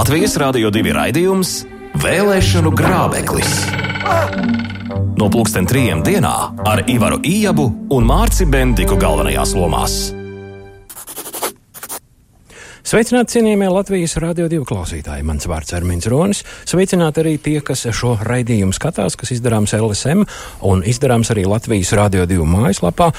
[0.00, 1.48] Latvijas Rādio 2 raidījums
[2.00, 3.50] Vēlēšanu grābeklis.
[5.20, 6.32] No pulksten trijiem dienā
[6.64, 9.98] ar Ivaru Ijabu un Mārci Bendiku galvenajās lomās.
[12.90, 15.22] Sveicināti cienījamie Latvijas Rādio 2 klausītāji.
[15.22, 16.40] Mans vārds ir Mins Ronis.
[16.66, 20.24] Sveicināti arī tie, kas šo raidījumu skatās, kas izdarāms LSM
[20.66, 23.12] un izdarāms arī Latvijas Rādio 2 mājaslapā.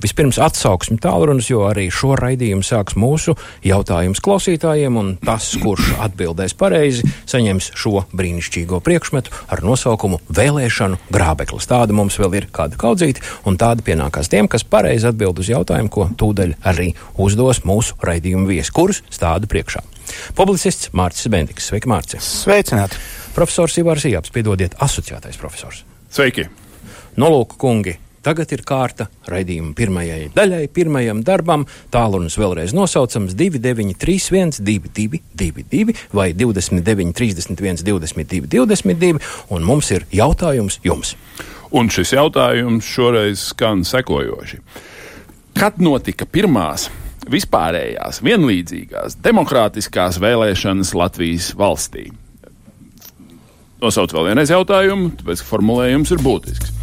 [0.00, 3.34] Vispirms atsauksmi tālrunis, jo arī šo raidījumu sāks mūsu
[3.68, 11.68] jautājums klausītājiem, un tas, kurš atbildēs pareizi, saņems šo brīnišķīgo priekšmetu ar nosaukumu Vēlēšanu grābeklis.
[11.68, 15.92] Tāda mums vēl ir kāda kaudzīta, un tāda pienākās tiem, kas pareizi atbild uz jautājumu,
[15.92, 18.72] ko tūdaļ arī uzdos mūsu raidījumu viesi.
[19.18, 19.82] Stādu priekšā.
[20.38, 21.66] Publicists Mārcis Bendiks.
[21.72, 22.26] Sveiki, Mārcis!
[22.44, 23.00] Sveicināti!
[23.34, 25.82] Profesors Ivars Ijāps, piedodiet, asociētais profesors.
[26.14, 26.46] Sveiki!
[27.18, 27.96] Nolūku kungi!
[28.22, 31.64] Tagad ir kārta raidījuma pirmajai daļai, pirmajam darbam.
[31.94, 39.18] Tālrunis vēlreiz nosaucams 293, 222, vai 29, 31, 22, 22,
[39.54, 41.16] un mums ir jautājums jums.
[41.74, 44.62] Un šis jautājums šoreiz skan sekojoši.
[45.58, 46.86] Kad notika pirmās
[47.32, 52.08] vispārējās, vienlīdzīgās, demokrātiskās vēlēšanas Latvijas valstī.
[53.78, 56.77] Nosauc vēl vienreiz jautājumu, tāpēc formulējums ir būtisks.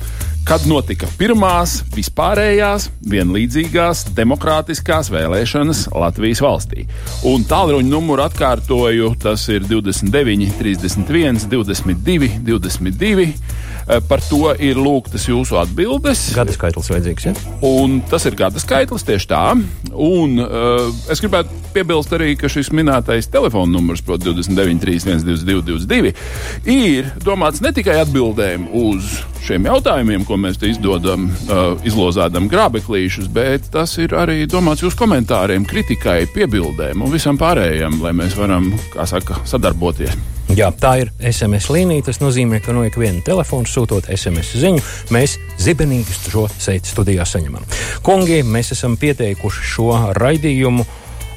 [0.45, 6.85] Kad notika pirmās vispārējās, vienlīdzīgās, demokrātiskās vēlēšanas Latvijas valstī?
[7.25, 13.25] Un tālruņa numuru atkārtoju, tas ir 29, 31, 22, 22.
[13.85, 16.31] Eh, par to ir lūgtas jūsu atbildes.
[16.33, 17.33] Gada skaitlis vajadzīgs, ja?
[17.66, 19.43] Un tas ir gada skaitlis tieši tā.
[19.93, 26.16] Un uh, es gribētu piebilst arī, ka šis minētais telefona numurs, proti, 29, 31, 22,
[26.73, 33.28] ir domāts ne tikai atbildēm uz šiem jautājumiem, ko mēs te izdodam, uh, izlozādam grābeklīšus,
[33.33, 38.72] bet tas ir arī domāts jūsu komentāriem, kritikai, piebildēm un visam pārējiem, lai mēs varam,
[38.94, 40.16] kā saka, sadarboties.
[40.53, 42.06] Jā, tā ir SMS līnija.
[42.06, 44.83] Tas nozīmē, ka no ikviena telefona sūtot SMS ziņu,
[45.16, 47.66] mēs zibenīgi šo seitu studijā saņemam.
[48.06, 50.85] Kungi, mēs esam pieteikuši šo raidījumu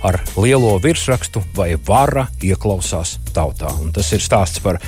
[0.07, 3.73] ar lielo virsrakstu, vai vara ieklausās tautā.
[3.83, 4.79] Un tas ir stāsts par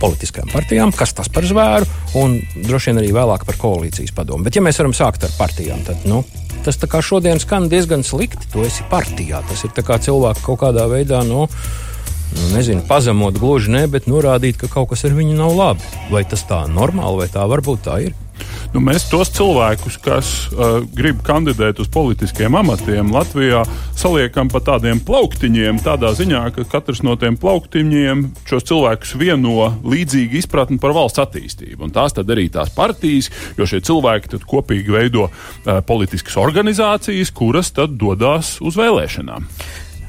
[0.00, 1.88] politiskajām partijām, kas tas par zvēru,
[2.20, 4.46] un droši vien arī vēlāk par koalīcijas padomu.
[4.46, 6.22] Bet, ja mēs varam sākt ar partijām, tad nu,
[6.64, 8.48] tas šodien skan diezgan slikti.
[8.52, 9.42] Tu esi partijā.
[9.48, 11.22] Tas ir cilvēks kaut kādā veidā.
[11.28, 11.46] Nu,
[12.34, 15.94] nu, nezinu, pazemot gluži ne, bet norādīt, ka kaut kas ar viņu nav labi.
[16.10, 18.23] Vai tas tā normāli, vai tā varbūt tā ir?
[18.74, 23.62] Nu, mēs tos cilvēkus, kas uh, grib kandidēt uz politiskiem amatiem Latvijā,
[23.94, 30.40] saliekam pa tādiem plauktiņiem, tādā ziņā, ka katrs no tiem plauktiņiem šos cilvēkus vieno līdzīgu
[30.40, 31.86] izpratni par valsts attīstību.
[31.86, 37.70] Un tās tad arī tās partijas, jo šie cilvēki kopīgi veido uh, politiskas organizācijas, kuras
[37.76, 39.46] tad dodas uz vēlēšanām.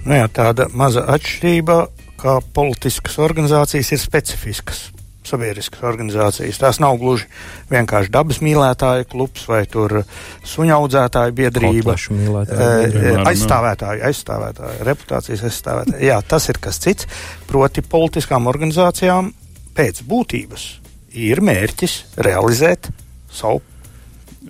[0.05, 1.79] Nu jā, tāda maza atšķirība
[2.21, 4.85] kā politiskas organizācijas ir specifiskas.
[5.25, 6.59] Sabiedriskas organizācijas.
[6.61, 7.27] Tās nav gluži
[7.71, 11.97] vienkārši dabas mīlētāju klubs vai suņa audzētāju biedrība.
[11.97, 16.01] E, aizstāvētāju, aizstāvētāju, reputācijas aizstāvētāju.
[16.05, 17.09] Jā, tas ir kas cits.
[17.49, 19.31] Proti, politiskām organizācijām
[19.75, 20.67] pēc būtības
[21.15, 22.91] ir mērķis realizēt
[23.31, 23.61] savu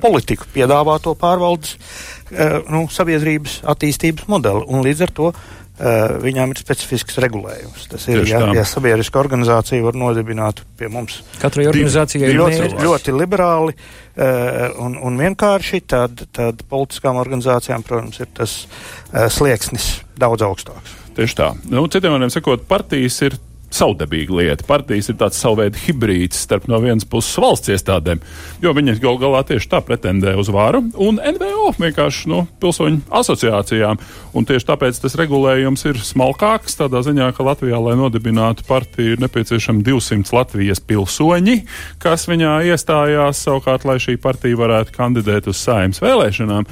[0.02, 4.66] politiku, piedāvāto pārvaldes e, nu, sabiedrības attīstības modeli.
[4.68, 5.32] Un līdz ar to
[5.76, 7.90] Uh, viņām ir specifisks regulējums.
[7.92, 11.18] Tas ir, ja, ja sabiedriska organizācija var nodibināt pie mums.
[11.42, 18.22] Katrai organizācijai ir ļoti, ļoti liberāli uh, un, un vienkārši, tad, tad politiskām organizācijām, protams,
[18.24, 20.96] ir tas uh, slieksnis daudz augstāks.
[21.16, 21.50] Tieši tā.
[21.68, 23.36] Nu, citiem vārdiem sakot, partijas ir
[23.76, 24.66] saudabīga lieta.
[24.68, 28.22] Partijas ir tāds savveida hibrīds starp no vienas puses valsts iestādēm,
[28.64, 34.00] jo viņas gal galā tieši tā pretendē uz varu, un NVO vienkārši nu, pilsoņu asociācijām.
[34.36, 39.24] Un tieši tāpēc tas regulējums ir smalkāks, tādā ziņā, ka Latvijā, lai nodibinātu partiju, ir
[39.24, 41.58] nepieciešami 200 Latvijas pilsoņi,
[42.04, 43.44] kas viņā iestājās.
[43.46, 46.68] Savukārt, lai šī partija varētu kandidēt uz saimnes vēlēšanām,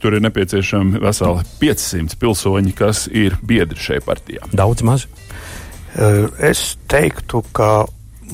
[0.00, 4.48] tur ir nepieciešami veseli 500 pilsoņi, kas ir biedri šai partijā.
[4.56, 5.06] Daudz maz.
[5.96, 7.86] Eh, es teiktu, ka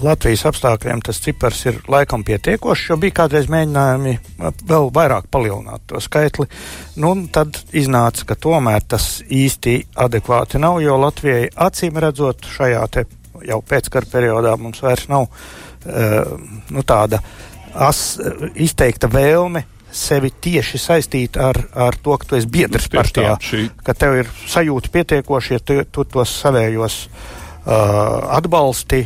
[0.03, 5.85] Latvijas apstākļiem tas cipars ir laikam pietiekošs, jo bija kādreiz mēģinājumi eh, vēl vairāk palielināt
[5.87, 6.49] to skaitli.
[6.99, 13.05] Nu, tad iznāca, ka tomēr tas īsti adekvāti nav, jo Latvijai acīm redzot šajā te
[13.47, 16.35] jau pēckara periodā mums vairs nav uh,
[16.71, 17.19] nu, tāda
[17.75, 18.21] as,
[18.55, 23.49] izteikta vēlme sevi tieši saistīt ar, ar to, ka tu esi biedrs nu, partijā, tā,
[23.51, 23.65] šī...
[23.83, 29.05] ka tev ir sajūta pietiekoši, ja tu, tu tos savējos uh, Uh, atbalsti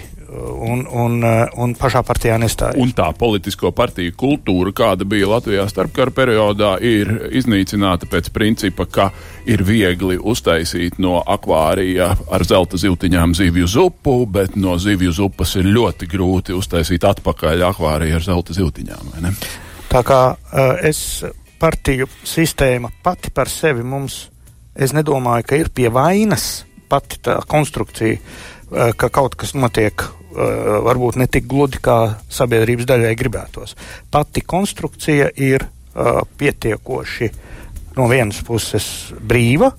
[0.56, 1.20] un, un,
[1.56, 2.78] un pašā partijā nestājas.
[2.80, 9.08] Un tā politisko partiju kultūra, kāda bija Latvijā starpkara periodā, ir iznīcināta pēc principa, ka
[9.48, 15.70] ir viegli uztaisīt no akvārija ar zelta zivtiņām zivju zupu, bet no zivju zupas ir
[15.70, 19.34] ļoti grūti uztaisīt atpakaļ akvāriju ar zelta zivtiņām.
[19.86, 21.24] Tā kā uh, es
[21.60, 24.26] partiju sistēma pati par sevi mums,
[24.74, 30.80] es nedomāju, ka ir pie vainas pati tā konstrukcija, uh, ka kaut kas notiek uh,
[30.86, 33.76] varbūt ne tik gludi, kā sabiedrības daļai gribētos.
[34.10, 37.30] Pati konstrukcija ir uh, pietiekoši
[37.96, 39.70] no vienas puses brīva,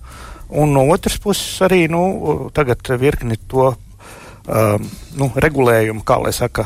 [0.49, 3.73] un no otras puses arī nu, tagad virkni to
[4.47, 4.87] um,
[5.19, 6.65] nu, regulējumu, kā lai saka,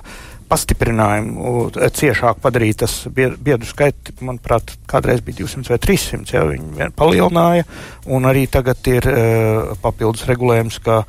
[0.51, 7.67] pastiprinājumu, ciešāk padarīt tas biedru skaits, manuprāt, kādreiz bija 200 vai 300, ja viņi palielināja,
[8.11, 11.03] un arī tagad ir uh, papildus regulējums, ka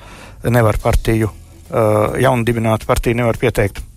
[0.47, 3.89] nevar partiju uh, jaunu dibinātu partiju nevar pieteikt.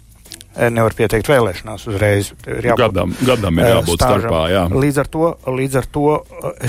[0.55, 2.29] Eh, nevar pieteikt vēlēšanās uzreiz.
[2.47, 4.21] Jābūt, gadam, gadam ir jābūt stāžam.
[4.23, 4.43] starpā.
[4.53, 4.61] Jā.
[4.71, 6.03] Līdz ar, to, līdz ar to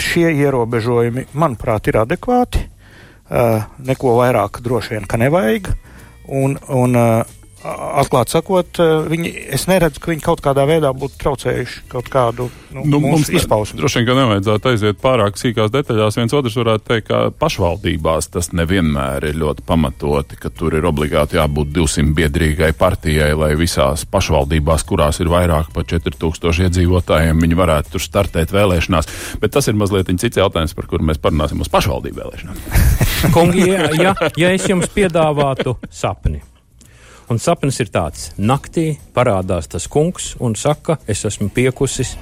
[0.02, 2.64] šie ierobežojumi, manuprāt, ir adekvāti.
[3.26, 5.70] Uh, neko vairāk droši vien, ka nevajag.
[6.34, 7.35] Un, un uh,
[8.02, 8.78] atklāti sakot,
[9.10, 13.30] viņi, es neredzu, ka viņi kaut kādā veidā būtu traucējuši kaut kādu nu, nu, mums
[13.32, 13.78] izpausmi.
[13.80, 16.18] Droši vien, ka nevajadzētu aiziet pārāk sīkās detaļās.
[16.20, 21.40] Viens otrs varētu teikt, ka pašvaldībās tas nevienmēr ir ļoti pamatoti, ka tur ir obligāti
[21.40, 27.96] jābūt 200 biedrīgai partijai, lai visās pašvaldībās, kurās ir vairāk par 4000 iedzīvotājiem, viņi varētu
[27.96, 29.12] tur startēt vēlēšanās.
[29.42, 33.32] Bet tas ir mazliet cits jautājums, par kuru mēs parunāsim uz pašvaldību vēlēšanām.
[33.34, 36.42] Kungi, ja, ja, ja es jums piedāvātu sapni.
[37.28, 42.16] Un sapnis ir tāds: naktī parādās tas kungs un saka, es esmu piekusis,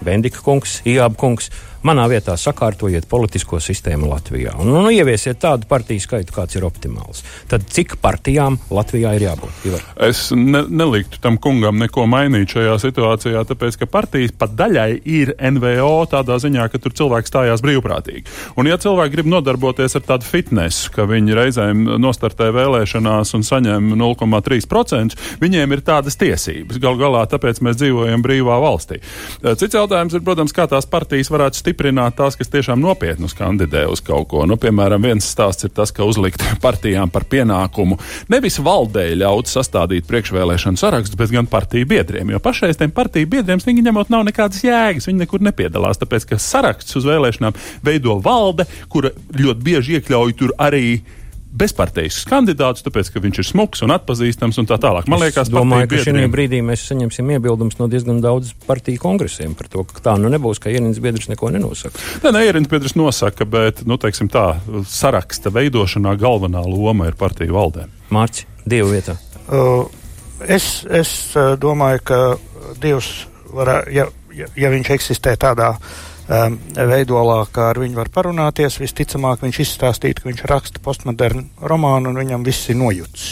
[0.00, 1.50] Vendika kungs, Iāba kungs
[1.86, 7.22] manā vietā sakārtojiet politisko sistēmu Latvijā un nu, ieviesiet tādu partiju skaitu, kāds ir optimāls.
[7.50, 9.64] Tad cik partijām Latvijā ir jābūt?
[9.68, 9.86] Ivar?
[10.10, 15.34] Es ne, neliktu tam kungam neko mainīt šajā situācijā, tāpēc ka partijas pat daļai ir
[15.56, 18.26] NVO tādā ziņā, ka tur cilvēks stājās brīvprātīgi.
[18.60, 23.92] Un ja cilvēki grib nodarboties ar tādu fitnesu, ka viņi reizēm nostartē vēlēšanās un saņem
[24.00, 26.80] 0,3%, viņiem ir tādas tiesības.
[26.82, 29.00] Gal galā tāpēc mēs dzīvojam brīvā valstī.
[29.40, 34.00] Cits jautājums ir, protams, kā tās partijas varētu stiprināt tās, kas tiešām nopietnus kandidē uz
[34.02, 34.42] kaut ko.
[34.48, 37.98] Nu, piemēram, viens stāsts ir tas, ka uzlikt partijām par pienākumu
[38.32, 42.34] nevis valdei ļaut sastādīt priekšvēlēšanu sarakstus, bet gan partiju biedriem.
[42.34, 46.40] Jo pašais tiem partiju biedriem viņi ņemot nav nekādas jēgas, viņi nekur nepiedalās, tāpēc ka
[46.42, 50.98] saraksts uz vēlēšanām veido valde, kura ļoti bieži iekļauj tur arī
[51.50, 55.08] bezparteisks kandidāts, tāpēc, ka viņš ir smuks un atpazīstams un tā tālāk.
[55.10, 59.56] Man liekas, es domāju, ka šajā brīdī mēs saņemsim iebildumus no diezgan daudz partiju kongresiem
[59.58, 61.98] par to, ka tā nu nebūs, ka ierindis biedrs neko nenosaka.
[62.24, 64.44] Nē, ne, ierindis biedrs nosaka, bet, nu, teiksim tā,
[64.90, 67.88] saraksta veidošanā galvenā loma ir partiju valdē.
[68.14, 69.16] Mārci, Dievu vietā.
[69.50, 69.88] Uh,
[70.46, 72.20] es, es uh, domāju, ka
[72.80, 73.10] Dievs
[73.50, 74.06] var, ja,
[74.36, 75.98] ja, ja viņš eksistē tādā uh,
[76.30, 76.58] um,
[76.90, 78.78] veidolā, kā ar viņu var parunāties.
[78.80, 83.26] Visticamāk, viņš izstāstītu, ka viņš raksta postmodernu romānu un viņam viss ir nojūts.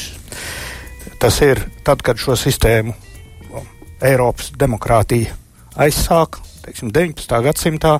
[1.18, 2.94] Tas ir tad, kad šo sistēmu
[4.04, 5.34] Eiropas demokrātija
[5.78, 7.40] aizsāka, teiksim, 19.
[7.46, 7.98] gadsimtā.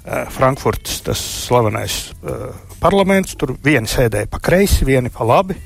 [0.00, 2.50] Uh, Frankfurts, tas slavenais uh,
[2.80, 5.56] parlaments, tur vieni sēdēja pa kreisi, vieni pa labi,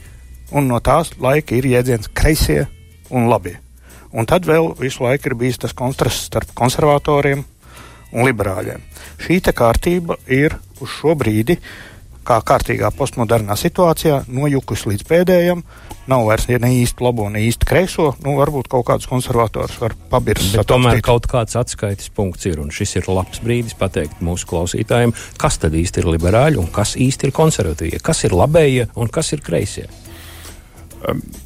[0.55, 2.65] un no tās laika ir jēdziens kreisie
[3.15, 3.55] un labie.
[4.15, 7.43] Un tad vēl visu laiku ir bijis tas kontrasts starp konservatoriem
[8.15, 8.85] un liberāļiem.
[9.21, 11.59] Šī kārtība ir uz šo brīdi,
[12.25, 15.65] kā kārtīgā postmodernā situācijā, nojukusi līdz pēdējam.
[16.09, 18.11] Nav vairs ne īsti labo, ne īsti kreiso.
[18.25, 20.57] Nu, varbūt kaut kādus konservatorus var pabirst.
[20.69, 25.61] Tomēr kaut kāds atskaites punkts ir, un šis ir labs brīdis pateikt mūsu klausītājiem, kas
[25.63, 29.45] tad īsti ir liberāļi un kas īsti ir konservatīvie, kas ir labējie un kas ir
[29.45, 29.89] kreisie.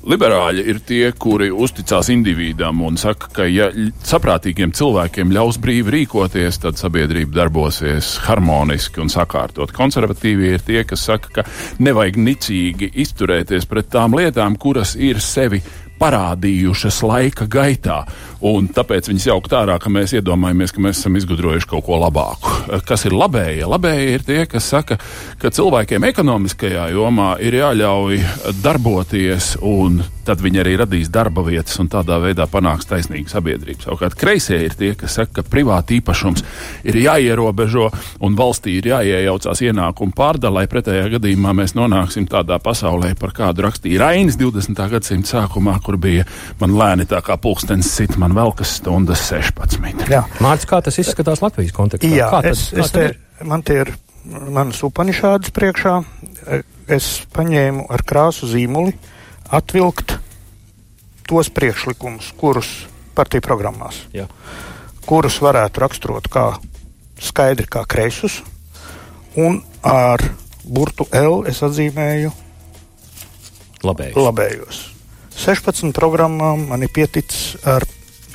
[0.09, 3.69] Liberāļi ir tie, kuri uzticās individam un saka, ka ja
[4.07, 9.75] saprātīgiem cilvēkiem ļaus brīvi rīkoties, tad sabiedrība darbosies harmoniski un sakārtot.
[9.75, 11.47] Konservatīvie ir tie, kas saka, ka
[11.83, 15.63] nevajag nicīgi izturēties pret tām lietām, kuras ir sevi
[15.99, 18.03] parādījušas laika gaitā.
[18.47, 22.53] Un tāpēc viņas jaukt ārā, ka mēs iedomājamies, ka mēs esam izgudrojuši kaut ko labāku.
[22.87, 23.65] Kas ir labējie?
[23.67, 24.99] Labējie ir tie, kas saka,
[25.43, 28.23] ka cilvēkiem ekonomiskajā jomā ir jāļauj
[28.63, 33.81] darboties, un tad viņi arī radīs darba vietas un tādā veidā panāks taisnīgu sabiedrību.
[33.87, 36.45] Savukārt kreisie ir tie, kas saka, ka privāti īpašums
[36.89, 37.89] ir jāierobežo
[38.27, 40.67] un valstī ir jāiejaucās ienākumu pārdalē.
[40.69, 44.85] Pretējā gadījumā mēs nonāksim tādā pasaulē, par kādu rakstīja Rainis 20.
[44.93, 46.29] gadsimta sākumā, kur bija
[46.61, 50.09] man lēni tā kā pulkstenis sit man vēl kas stundas 16.
[50.11, 50.25] Jā.
[50.45, 52.11] Mārcis, kā tas izskatās Latvijas kontekstā?
[52.11, 53.09] Jā, kā tas, es, es te,
[53.47, 53.93] man te ir
[54.29, 55.95] manas upanišādas priekšā.
[56.89, 58.95] Es paņēmu ar krāsu zīmuli
[59.53, 60.19] atvilkt
[61.29, 62.71] tos priekšlikumus, kurus
[63.17, 64.29] partiju programmās, Jā.
[65.09, 66.47] kurus varētu raksturot kā
[67.21, 68.41] skaidri kā kreisus,
[69.37, 70.23] un ar
[70.65, 72.33] burtu L es atzīmēju
[73.85, 74.17] Labējs.
[74.17, 74.81] labējos.
[75.39, 77.85] 16 programmām man ir pieticis ar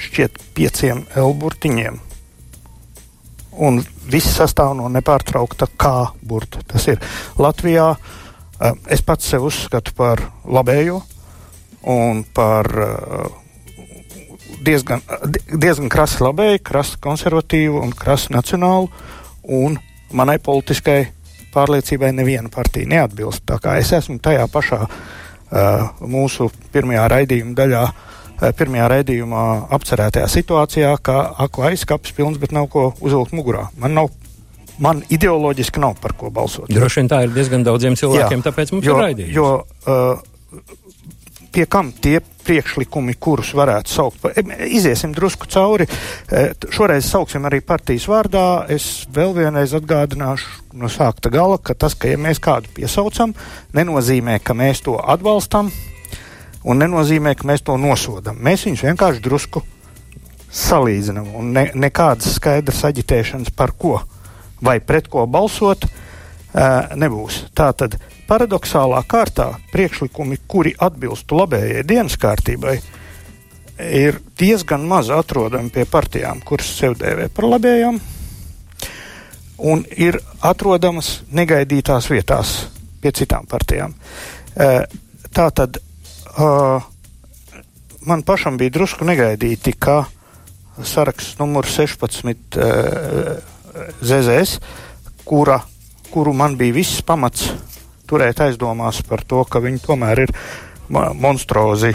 [0.08, 2.00] šķiet pieciem L burtiņiem.
[3.64, 3.80] Un
[4.10, 6.64] viss sastāv no nepārtraukta kā burta.
[6.68, 7.00] Tas ir
[7.38, 7.96] Latvijā.
[8.62, 11.02] eh, Es pats sev uzskatu par labējo
[11.84, 13.28] un par eh,
[14.64, 15.02] diezgan,
[15.52, 18.90] diezgan krasi labēju, krasi konservatīvu un krasi nacionālu.
[19.44, 19.78] Un
[20.12, 21.12] manai politiskai
[21.54, 23.44] pārliecībai neviena partija neatbilst.
[23.46, 29.44] Tā kā es esmu tajā pašā uh, mūsu pirmajā raidījuma daļā, uh, pirmajā raidījumā
[29.78, 33.70] apcerētajā situācijā, ka aku aizskapis pilns, bet nav ko uzvilkt mugurā.
[33.78, 34.12] Man nav.
[34.82, 36.66] Man ideoloģiski nav par ko balsot.
[36.74, 39.36] Droši vien tā ir diezgan daudziem cilvēkiem, Jā, tāpēc mums jo, ir raidījums.
[39.38, 39.50] Jo,
[39.86, 40.34] uh,
[41.54, 45.86] pie kam tie priekšlikumi, kurus varētu saukt em, iziesim drusku cauri.
[46.32, 48.66] Eh, Šoreiz sauksim arī partijas vārdā.
[48.74, 53.36] Es vēl vienreiz atgādināšu no sākta gala, ka tas, ka ja mēs kādu piesaucam,
[53.78, 55.72] nenozīmē, ka mēs to atbalstam
[56.64, 58.40] un nenozīmē, ka mēs to nosodam.
[58.44, 59.64] Mēs viņus vienkārši drusku
[60.54, 64.00] salīdzinām un ne, nekādas skaidras aģitēšanas par ko
[64.64, 65.88] vai pret ko balsot
[67.00, 67.40] nebūs.
[67.58, 67.98] Tātad
[68.30, 72.78] paradoxālā kārtā priekšlikumi, kuri atbilstu labējai dienas kārtībai,
[73.84, 77.98] ir diezgan maz atrodami pie partijām, kuras sev dēvē par labējām,
[79.64, 82.54] un ir atrodamas negaidītās vietās
[83.02, 83.96] pie citām partijām.
[84.54, 84.84] Uh,
[85.34, 85.82] tā tad
[86.38, 86.84] uh,
[88.06, 90.04] man pašam bija drusku negaidīti, ka
[90.84, 93.36] saraksts numur 16 uh,
[94.02, 94.60] ZZS,
[95.26, 95.60] kura,
[96.12, 97.52] kuru man bija viss pamats
[98.10, 100.34] turēt aizdomās par to, ka viņi tomēr ir
[100.90, 101.94] monstrozi.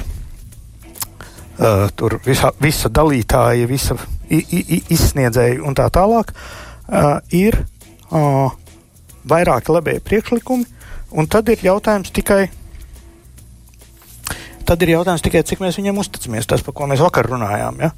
[1.59, 3.97] Uh, tur visa, visa dalītāja, visa
[4.31, 7.59] i, i, izsniedzēja un tā tālāk, uh, ir
[8.15, 8.53] uh,
[9.29, 10.67] vairāki labie priekšlikumi,
[11.19, 12.45] un tad ir jautājums tikai,
[14.69, 17.81] tad ir jautājums tikai, cik mēs viņiem uzticamies, tas, par ko mēs vakar runājām.
[17.83, 17.91] Ja?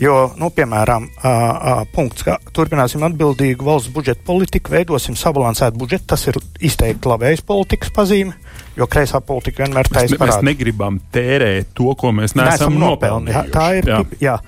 [0.00, 6.08] Jo, nu, piemēram, a, a, punkts, ka turpināsim atbildīgu valsts budžeta politiku, veidosim sabalansētu budžetu,
[6.14, 8.36] tas ir izteikti labējs politikas pazīme,
[8.78, 13.38] jo kreisā politika vienmēr taisa ne, mēs negribam tērēt to, ko mēs neesam Neesam nopelnījuši.
[13.38, 13.90] Jā, tā ir.
[13.90, 14.02] Jā.
[14.22, 14.38] Jā.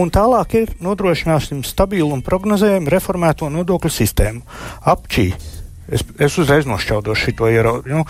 [0.00, 4.40] Un tālāk ir nodrošināsim stabilu un prognozējumu reformēto nodokļu sistēmu.
[4.88, 5.32] Apčī.
[5.92, 8.04] Es, es uzreiz nošķaudošu šo ieraugu, nu,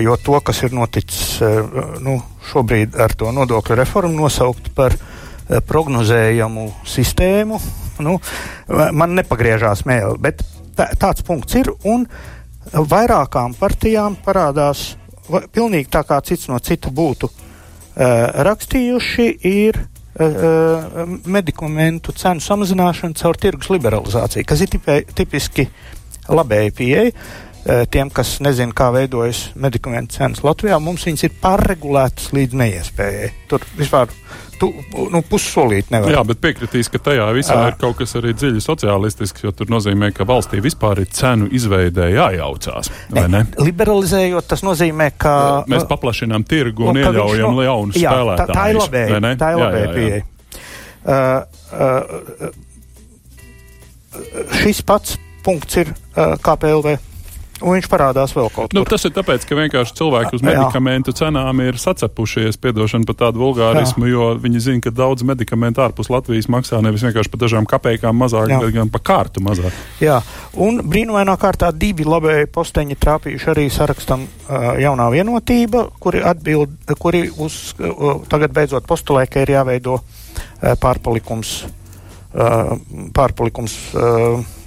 [0.00, 1.58] jo to, kas ir noticis eh,
[2.00, 2.16] nu,
[2.50, 7.60] šobrīd ar to nodokļu reformu, nosaukt par eh, prognozējamu sistēmu,
[8.06, 8.16] nu,
[8.96, 10.16] man nepagriežās mēlē.
[10.22, 10.44] Bet
[10.78, 11.72] tā, tāds punkts ir.
[12.70, 14.92] Vairākām partijām parādās,
[15.28, 17.30] pilnīgi tā kā cits no cita būtu
[18.46, 19.78] rakstījuši, ir
[21.24, 25.66] medikamentu cenu samazināšana caur tirgus liberalizāciju, kas ir tipai, tipiski
[26.30, 27.12] labēji pieeja.
[27.60, 33.32] Uh, tiem, kas nezina, kā veidojas medikamentu cenas Latvijā, mums viņas ir pārregulētas līdz neiespējai.
[33.50, 34.08] Tur vispār
[34.60, 34.68] tu,
[35.12, 36.12] nu, pussolīt nevar.
[36.14, 37.68] Jā, bet piekritīs, ka tajā visā Ā.
[37.70, 42.10] ir kaut kas arī dziļi sociālistisks, jo tur nozīmē, ka valstī vispār ir cenu izveidē
[42.14, 42.90] jājaucās.
[43.16, 43.40] vai ne?
[43.60, 45.32] Liberalizējot, tas nozīmē, ka
[45.70, 48.48] Mēs paplašinām tirgu un ieļaujam no- jaunus jā, spēlētājus.
[48.52, 49.32] Tā, tā ir labēja, ne?
[49.40, 50.22] tā ir labēja pieeja.
[51.00, 51.12] Uh,
[51.72, 52.04] uh,
[54.60, 56.98] šis pats punkts ir uh, KPLV,
[57.60, 58.94] un viņš parādās vēl kaut Nu, kur.
[58.94, 60.46] tas ir tāpēc, ka vienkārši cilvēki uz Jā.
[60.48, 66.08] medikamentu cenām ir sacepušies, piedošana par tādu vulgārismu, jo viņi zina, ka daudz medikamentu ārpus
[66.12, 68.60] Latvijas maksā nevis vienkārši par dažām kapekām mazāk, Jā.
[68.64, 69.76] bet gan par kārtu mazāk.
[70.00, 70.22] Jā,
[70.56, 77.26] un brīnumainā kārtā divi labēji posteņi trāpījuši arī sarakstam uh, jaunā vienotība, kuri atbild, kuri
[77.36, 81.58] uz, uh, tagad beidzot postulē, ka ir jāveido uh, pārpalikums.
[82.30, 83.74] Pārpalikums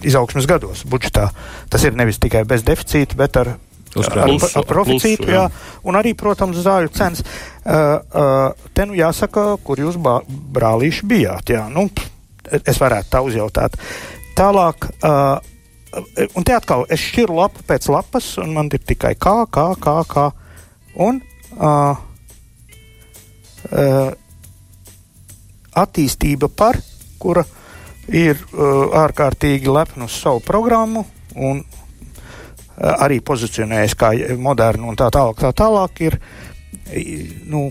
[0.04, 1.30] izaugsmes gados budžetā.
[1.72, 5.30] Tas ir nevis tikai bez deficīta, bet ar, ar, plusu, ar, proficītu.
[5.32, 5.46] Jā.
[5.46, 5.78] jā.
[5.88, 7.24] Un arī, protams, zāļu cenas.
[7.64, 11.54] Uh, uh, te nu jāsaka, kur jūs bā, brālīši bijāt.
[11.56, 11.70] Jā.
[11.72, 11.88] Nu,
[12.52, 13.80] es varētu tā uzjautāt.
[14.36, 14.92] Tālāk.
[15.00, 15.40] Uh,
[16.34, 20.00] Un te atkal es šķiru lapu pēc lapas, un man ir tikai kā, kā, kā,
[20.10, 20.24] kā.
[21.06, 21.20] Un
[21.54, 22.00] uh,
[23.70, 24.10] uh,
[25.84, 26.80] attīstība par,
[27.24, 27.46] kura
[28.12, 35.10] ir uh, ārkārtīgi lepna uz savu programmu un uh, arī pozicionējas kā moderna un tā
[35.14, 36.20] tālāk, tā tālāk ir,
[37.48, 37.70] nu,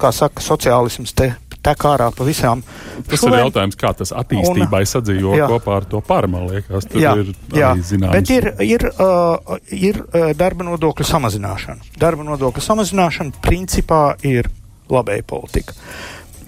[0.00, 2.62] kā saka, sociālisms te tek ārā pa visām.
[3.04, 3.34] Tas šuvēm.
[3.34, 5.48] ir jautājums, kā tas attīstībai sadzīvo jā.
[5.50, 6.00] kopā ar to.
[6.00, 7.74] Tur jā, ir jā.
[7.84, 8.14] zināms.
[8.16, 10.00] Bet ir, ir, uh, ir
[10.38, 11.92] darba nodokļu samazināšana.
[12.00, 14.48] Darba nodokļu samazināšana principā ir
[14.90, 15.76] labēja politika.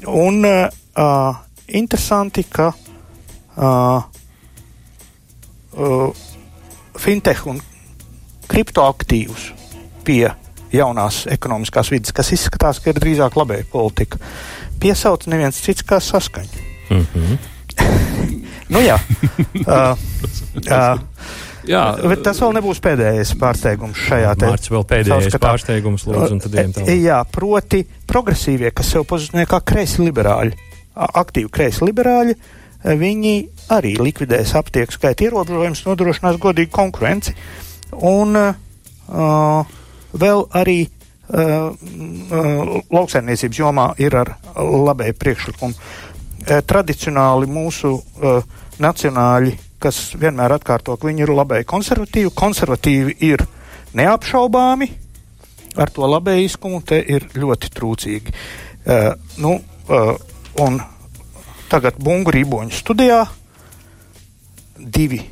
[0.08, 1.42] Un uh,
[1.78, 4.04] interesanti, ka uh,
[5.72, 6.24] uh,
[6.98, 7.60] fintech un
[8.52, 9.50] kriptoaktīvus
[10.06, 10.26] pie
[10.72, 14.20] jaunās ekonomiskās vidas, kas izskatās, ka ir drīzāk labēja politika,
[14.82, 16.68] piesauc neviens cits kā saskaņa.
[16.90, 17.38] Mm -hmm.
[18.74, 18.98] nu jā.
[19.66, 19.96] Uh,
[20.70, 21.00] uh,
[21.68, 24.48] Jā, bet tas vēl nebūs pēdējais pārsteigums šajā te.
[24.50, 25.46] Mārts vēl pēdējais savskatā.
[25.46, 27.02] pārsteigums, lūdzu, un tad ejam tālāk.
[27.04, 30.56] Jā, proti progresīvie, kas sev pozicionē kā kreisi liberāļi,
[30.94, 32.36] aktīvi kreisi liberāļi,
[32.82, 33.34] viņi
[33.72, 37.34] arī likvidēs aptieku skaitu ierobežojumus, nodrošinās godīgu konkurenci.
[38.08, 39.74] Un uh,
[40.12, 45.76] vēl arī uh, uh, lauksaimniecības jomā ir ar labēju priekšlikumu.
[45.76, 48.42] Uh, tradicionāli mūsu uh,
[48.82, 53.44] nacionāļi, kas vienmēr atkārto, ka viņi ir labēji konservatīvi, konservatīvi ir
[53.98, 54.90] neapšaubāmi,
[55.78, 58.34] ar to labējiskumu te ir ļoti trūcīgi.
[58.82, 59.56] Uh, nu,
[59.86, 60.80] uh, un
[61.72, 63.22] tagad bungu rīboņu studijā
[64.76, 65.22] divi.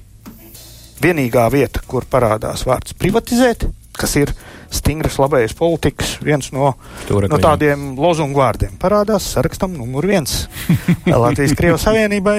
[1.00, 3.64] Vienīgā vieta, kur parādās vārds privatizēt,
[3.96, 4.32] kas ir
[4.72, 6.74] stingras labējas politikas, viens no,
[7.08, 7.32] Turakliņa.
[7.32, 8.76] no tādiem lozungu vārdiem.
[8.80, 10.44] Parādās sarakstam numur viens
[11.08, 12.38] Latvijas Krievijas Savienībai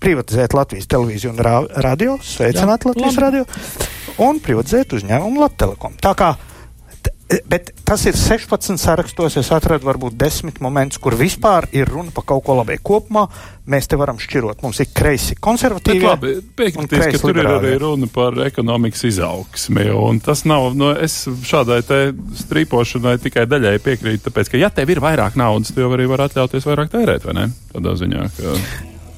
[0.00, 3.24] privatizēt Latvijas televīziju un ra radio, sveicināt Jā, Latvijas labi.
[3.26, 5.98] radio un privatizēt uzņēmumu Latvijas Telekom.
[6.02, 6.32] Tā kā
[7.50, 9.36] Bet tas ir 16 sarakstos.
[9.40, 12.78] Es atradu varbūt 10 momentus, kur vispār ir runa par kaut ko labi.
[12.78, 13.26] Kopumā
[13.66, 14.62] mēs te varam šķirot.
[14.62, 16.06] Mums ir kreisi konservatīvi.
[16.06, 19.88] Labi, piekritīs, ka tur ir arī runa par ekonomikas izaugsmi.
[19.90, 22.02] Un tas nav, no, es šādai te
[22.46, 26.28] strīpošanai tikai daļai piekrītu, tāpēc, ka ja tev ir vairāk naudas, tu jau arī var
[26.28, 27.48] atļauties vairāk tērēt, vai ne?
[27.74, 28.28] Tādā ziņā.
[28.38, 28.58] Ka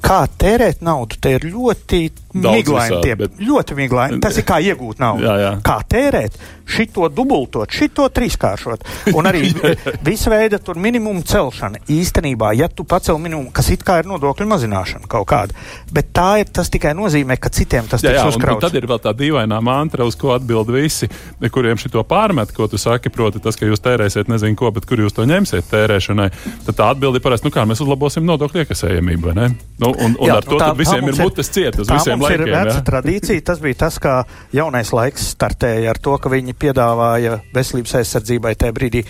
[0.08, 2.00] kā tērēt naudu, te ir ļoti
[2.38, 3.28] miglaini.
[3.44, 4.20] Ļoti miglaini.
[4.24, 5.26] Tas ir kā iegūt naudu.
[5.26, 5.52] Jā, jā.
[5.64, 8.86] Kā tērēt, šito dubultot, šito trīskāršot.
[9.16, 9.50] Un arī
[10.08, 11.82] visa veida tur minimumu celšana.
[11.92, 15.56] Īstenībā, ja tu pacel minimumu, kas it kā ir nodokļu mazināšana kaut kāda,
[15.94, 18.66] bet tā ir, tas tikai nozīmē, ka citiem tas tiks uzkrauts.
[18.66, 21.08] Tad ir vēl tā dīvainā mantra, uz ko atbild visi,
[21.52, 25.00] kuriem šito pārmet, ko tu saki, proti tas, ka jūs tērēsiet nezinu ko, bet kur
[25.02, 26.28] jūs to ņemsiet tērēšanai.
[26.68, 29.48] Tad tā atbildi parasti, nu kā mēs uzlabosim nodokļu iekasējamību, vai ne?
[29.78, 32.42] Nu, un, un jā, ar to tā, visiem ir mutes ciet uz visiem laikiem.
[32.42, 33.44] Tā ir veca tradīcija.
[33.50, 34.14] Tas bija tas, kā
[34.54, 39.04] jaunais laiks startēja ar to, ka viņi piedāvāja veselības aizsardzībai tajā brīdī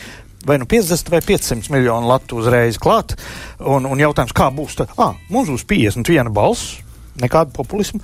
[0.48, 3.16] vai nu 50 vai 500 miljonu latu uzreiz klāt.
[3.58, 4.78] Un, un jautājums, kā būs?
[4.78, 6.78] Tad, ah, mums būs 51 balss,
[7.20, 8.00] nekādu populismu.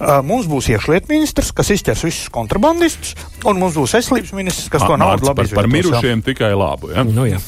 [0.00, 4.84] Uh, mums būs iekšlietu ministrs, kas izķers visus kontrabandistus, un mums būs veselības ministrs, kas
[4.86, 5.56] to naudu labi izvietos.
[5.56, 6.26] Par, par mirušiem jā.
[6.30, 6.92] tikai labu.
[6.94, 7.04] Ja?
[7.04, 7.40] Nu, jā.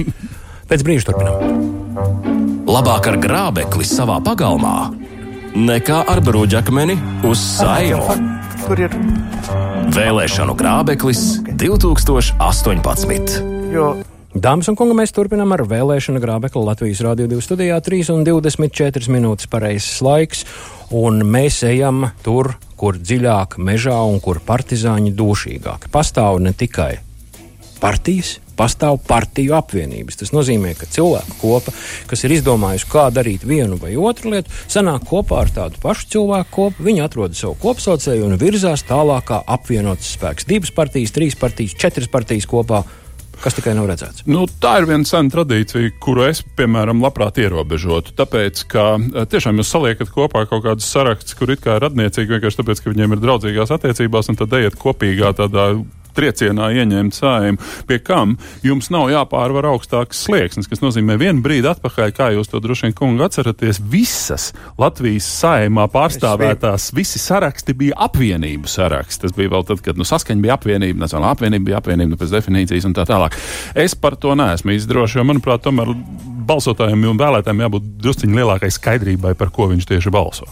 [0.70, 2.62] Pēc brīža turpinām.
[2.64, 4.78] Labāk ar grābekli savā pagalmā
[5.54, 6.96] nekā ar bruģakmeni
[7.28, 8.43] uz saimnu.
[8.64, 8.94] Kur ir?
[9.92, 11.20] Vēlēšanu grābeklis
[11.60, 13.38] 2018.
[13.74, 13.92] Jo
[14.34, 20.00] Dāmas un kungi, mēs turpinām ar vēlēšanu grābekli Latvijas Rādio 2 studijā 3,24 minūtes pareizes
[20.02, 20.42] laiks,
[20.90, 25.86] un mēs ejam tur, kur dziļāk mežā un kur partizāņi dūšīgāk.
[25.94, 26.96] Pastāv ne tikai
[27.80, 30.18] partijas, pastāv partiju apvienības.
[30.20, 31.74] Tas nozīmē, ka cilvēku kopa,
[32.10, 36.52] kas ir izdomājusi, kā darīt vienu vai otru lietu, sanāk kopā ar tādu pašu cilvēku
[36.54, 40.46] kopu, viņi atrod savu kopsaucēju un virzās tālāk kā apvienots spēks.
[40.50, 42.84] Divas partijas, trīs partijas, četras partijas kopā
[43.42, 44.24] kas tikai nav redzēts.
[44.30, 48.14] Nu, tā ir viena sena tradīcija, kuru es, piemēram, labprāt ierobežotu.
[48.16, 52.36] Tāpēc, ka eh, tiešām jūs saliekat kopā kaut kādus sarakstus, kur it kā ir radniecīgi
[52.36, 55.72] vienkārši tāpēc, ka viņiem ir draudzīgās attiecībās, un tad ejiet kopīgā tādā
[56.16, 62.14] triecienā ieņemt sājumu, pie kam jums nav jāpārvar augstāks slieksnis, kas nozīmē vienu brīdi atpakaļ,
[62.16, 64.50] kā jūs to droši vien kungi atceraties, visas
[64.80, 69.24] Latvijas saimā pārstāvētās, visi saraksti bija apvienību saraksti.
[69.24, 72.34] Tas bija vēl tad, kad nu, saskaņa bija apvienība, nacionāla apvienība bija apvienība nu, pēc
[72.38, 73.36] definīcijas un tā tālāk.
[73.78, 75.92] Es par to neesmu izdrošs, jo, manuprāt, tomēr
[76.48, 80.48] balsotājiem un vēlētājiem jābūt drusciņi lielākai skaidrībai, par ko viņš tieši balso.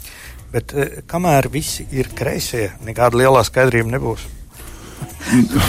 [0.53, 4.29] Bet eh, kamēr visi ir kreisie, nekāda lielā skaidrība nebūs.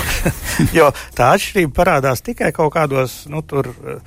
[0.77, 4.01] jo tā atšķirība parādās tikai kaut kādos, nu, tur uh,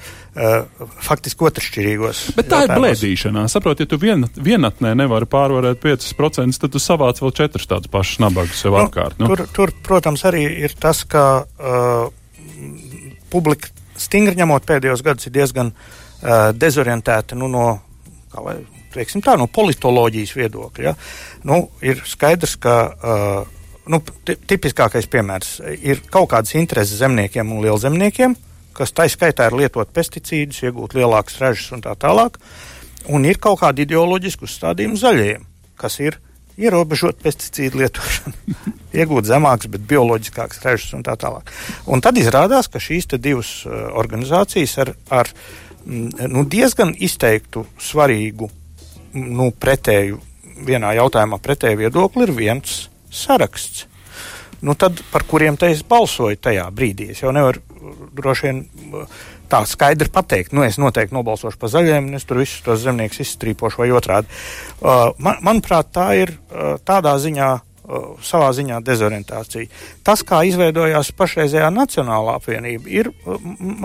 [1.06, 2.22] faktiski otršķirīgos.
[2.36, 2.76] Bet tā jautājumos.
[2.76, 3.46] ir blēdīšanā.
[3.52, 8.20] Saprot, ja tu vien, vienatnē nevari pārvarēt 5%, tad tu savāc vēl 4 tādus pašus
[8.24, 9.18] nabagus sev nu, apkārt.
[9.20, 9.30] Nu?
[9.32, 12.06] Tur, tur, protams, arī ir tas, ka uh,
[13.32, 17.66] publika stingri ņemot pēdējos gadus ir diezgan uh, dezorientēta nu, no,
[18.36, 18.58] lai,
[18.94, 20.84] tā, no politoloģijas viedokļa.
[20.84, 20.94] Ja?
[21.48, 23.56] Nu, ir skaidrs, ka uh,
[23.90, 24.01] nu,
[24.51, 28.37] tipiskākais piemērs ir kaut kādas intereses zemniekiem un lielzemniekiem.
[28.77, 32.37] kas tā skaitā ir lietot pesticīdus, iegūt lielākas ražas un tā tālāk.
[33.09, 35.46] Un ir kaut kādi ideoloģiski uzstādījumi zaļajiem,
[35.81, 36.18] kas ir
[36.61, 38.35] ierobežot pesticīdu lietošanu,
[39.01, 41.49] iegūt zemākas, bet bioloģiskākas ražas un tā tālāk.
[41.88, 45.33] Un tad izrādās, ka šīs divas uh, organizācijas ar, ar
[45.85, 48.51] mm, nu, diezgan izteiktu svarīgu
[49.16, 50.20] nu, pretēju,
[50.66, 52.77] vienā jautājumā pretēju viedokli ir viens
[53.16, 53.87] saraksts.
[54.64, 57.61] Nu, tad, par kuriem te es balsoju tajā brīdī, es jau nevaru
[58.16, 58.62] droši vien
[59.50, 63.22] tā skaidri pateikt, nu, es noteikti nobalsošu par zaļiem, un es tur visus tos zemniekus
[63.22, 64.31] izstrīpošu vai otrādi.
[64.81, 67.52] Uh, man, manuprāt, tā ir uh, tādā ziņā.
[67.87, 69.68] Uh, savā ziņā dezorientācija.
[70.03, 73.37] Tas, kā izveidojās pašreizējā Nacionālā apvienība, ir uh,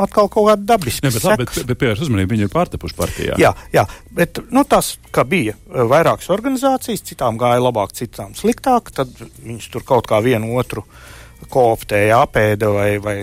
[0.02, 1.06] atkal kaut kāda dabiska.
[1.06, 3.38] Ne, bet, labi, bet, bet pievērš uzmanību, viņi ir pārtepuši partijā.
[3.42, 3.86] Jā, jā,
[4.18, 9.70] bet nu, tas, ka bija uh, vairākas organizācijas, citām gāja labāk, citām sliktāk, tad viņas
[9.70, 13.16] tur kaut kā vienu otru uh, kooptēja apēda vai, vai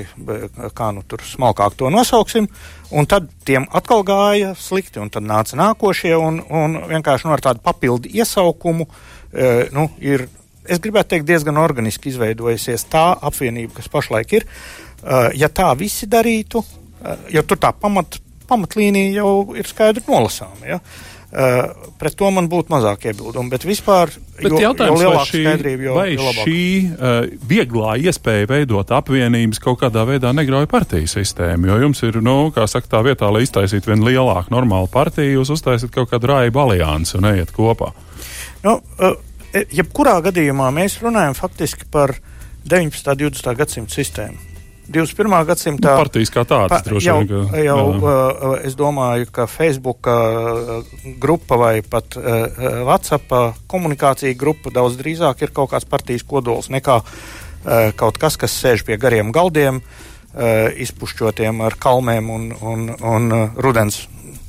[0.76, 2.48] kā nu tur smalkāk to nosauksim,
[2.90, 7.44] un tad tiem atkal gāja slikti, un tad nāca nākošie, un, un vienkārši nu, ar
[7.44, 8.88] tādu papildu iesaukumu,
[9.32, 10.26] e, nu, ir,
[10.68, 14.48] es gribētu teikt, diezgan organiski izveidojusies tā apvienība, kas pašlaik ir.
[14.48, 20.66] E, ja tā visi darītu, e, jo tur tā pamat, pamatlīnija jau ir skaidri nolasāma,
[20.68, 20.80] ja,
[21.28, 23.50] Uh, pret to man būtu mazāk iebildumu.
[23.52, 25.42] Bet vispār, bet jo, jautājums, jo vai šī,
[25.84, 27.18] jo, vai jo šī uh,
[27.50, 31.68] vieglā iespēja veidot apvienības kaut kādā veidā negrauj partiju sistēmu?
[31.68, 35.52] Jo jums ir, nu, kā saka, tā vietā, lai iztaisītu vienu lielāku normālu partiju, jūs
[35.58, 37.92] uztaisat kaut kādu rāju aliansi un ejiet kopā.
[38.64, 39.20] Nu, uh,
[39.52, 42.16] jebkurā gadījumā mēs runājam faktiski par
[42.68, 43.08] 19.
[43.12, 43.56] un 20.
[43.56, 44.48] gadsimta sistēmu.
[44.88, 45.44] 21.
[45.44, 45.92] gadsimtā.
[45.92, 47.28] Nu, partijas kā tādas, pa, droši vien.
[47.28, 50.78] Jau, ka, jau uh, es domāju, ka Facebook uh,
[51.20, 52.48] grupa vai pat uh,
[52.88, 53.34] WhatsApp
[53.68, 57.02] komunikācija grupa daudz drīzāk ir kaut kāds partijas kodols nekā
[57.98, 59.80] kaut kas, kas sēž pie gariem galdiem,
[60.78, 63.26] izpušķotiem ar kalmēm un, un, un
[63.58, 63.98] rudens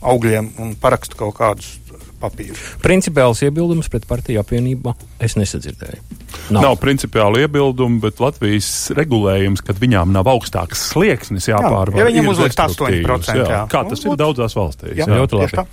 [0.06, 1.72] augļiem un parakstu kaut kādus
[2.21, 2.58] papīru.
[2.84, 6.01] Principiāls iebildums pret partiju apvienību es nesadzirdēju.
[6.49, 11.97] Nav, nav principiāli iebildumi, bet Latvijas regulējums, kad viņām nav augstāks slieksnis jāpārvar.
[11.97, 13.38] Jā, ja viņam uzlikt 8%.
[13.38, 13.45] Jā.
[13.45, 13.62] Jā.
[13.71, 14.97] Kā tas ir daudzās valstīs.
[14.97, 15.15] Jā, jā.
[15.21, 15.65] ļoti labi.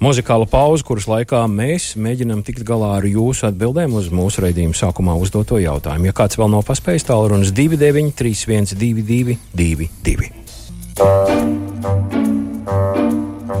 [0.00, 5.12] Muzikāla pauze, kuras laikā mēs mēģinām tikt galā ar jūsu atbildēm uz mūsu raidījuma sākumā
[5.20, 6.08] uzdoto jautājumu.
[6.08, 9.36] Ja kāds vēl nav paspējis, tālrunis 2931,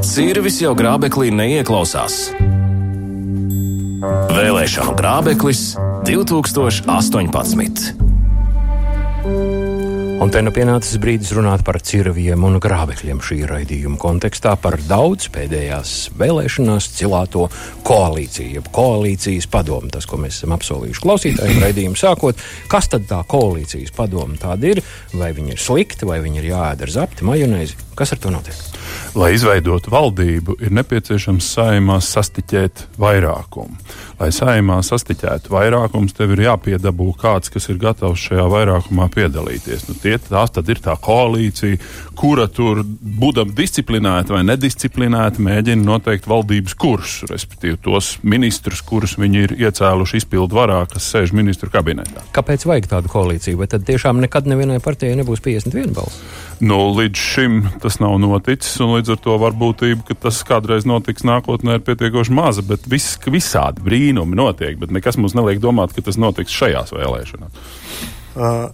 [0.00, 0.10] 222.
[0.10, 2.30] Cirvis jau grābeklī neieklausās.
[4.32, 5.74] Vēlēšanu grābeklis
[6.08, 7.90] 2018.
[10.20, 15.28] Un te nu pienācis brīdis runāt par cirviem un grābekļiem šī raidījuma kontekstā, par daudz
[15.32, 17.46] pēdējās vēlēšanās cilāto
[17.88, 22.40] koalīciju, jeb koalīcijas padomu, tas, ko mēs esam apsolījuši klausītājiem raidījumu sākot.
[22.72, 24.84] Kas tad tā koalīcijas padoma tāda ir?
[25.12, 27.80] Vai viņi ir slikti, vai viņi ir jāēd ar zapti, majonēzi?
[28.00, 28.69] Kas ar to notiek?
[29.18, 33.74] Lai izveidotu valdību, ir nepieciešams saimā sastiķēt vairākumu.
[34.20, 39.86] Lai saimā sastiķētu vairākums, tev ir jāpiedabū kāds, kas ir gatavs šajā vairākumā piedalīties.
[39.88, 41.78] Nu, tie, tās tad ir tā koalīcija,
[42.20, 49.44] kura tur, būdama disciplinēta vai nedisciplinēta, mēģina noteikt valdības kursu, respektīvi tos ministrus, kurus viņi
[49.46, 52.26] ir iecēluši izpildu varā, kas sēž ministru kabinetā.
[52.36, 53.62] Kāpēc vajag tādu koalīciju?
[53.62, 56.20] Vai tad tiešām nekad nevienai partijai nebūs 51 balss?
[56.60, 61.24] Nu, līdz šim tas nav noticis, un līdz ar to varbūtība, ka tas kādreiz notiks
[61.24, 62.64] nākotnē, ir pietiekoši maza.
[62.68, 63.80] Bet viss, visādi
[64.10, 67.52] brīnumi notiek, bet nekas mums neliek domāt, ka tas notiks šajās vēlēšanās.
[68.30, 68.70] Uh,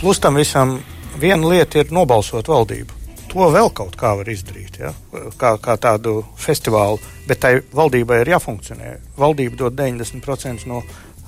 [0.00, 0.78] plus tam visam
[1.20, 2.96] viena lieta ir nobalsot valdību.
[3.28, 4.94] To vēl kaut kā var izdarīt, ja?
[5.36, 8.94] kā, kā tādu festivālu, bet tai valdībai ir jāfunkcionē.
[9.18, 10.80] Valdība dod 90% no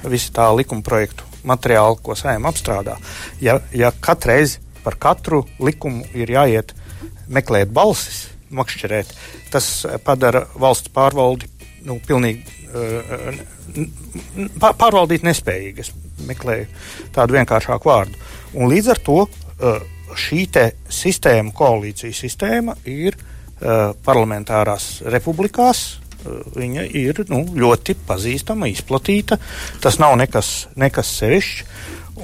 [0.08, 2.96] visa tā likuma projektu materiāla, ko saimē apstrādā.
[3.40, 6.72] Ja, ja katreiz par katru likumu ir jāiet
[7.28, 9.12] meklēt balsis, makšķerēt.
[9.52, 9.68] Tas
[10.04, 11.50] padara valsts pārvaldi
[11.90, 13.40] nu, pilnīgi uh,
[14.60, 15.84] pārvaldīt nespējīgi.
[15.84, 15.92] Es
[16.28, 16.68] meklēju
[17.14, 18.20] tādu vienkāršāku vārdu.
[18.54, 19.80] Un līdz ar to uh,
[20.18, 20.44] šī
[20.90, 25.84] sistēma, koalīcijas sistēma, ir uh, parlamentārās republikās.
[26.20, 29.40] Uh, viņa ir nu, ļoti pazīstama, izplatīta.
[29.82, 31.66] Tas nav nekas, nekas sevišķs.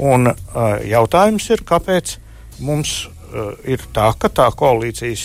[0.06, 0.38] Un uh,
[0.84, 2.18] jautājums ir, kāpēc
[2.64, 3.06] mums
[3.68, 5.22] ir tā, ka tā koalīcijas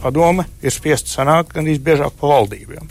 [0.00, 2.86] padome ir spiesta sanākt gandrīz biežāk pa valdībām.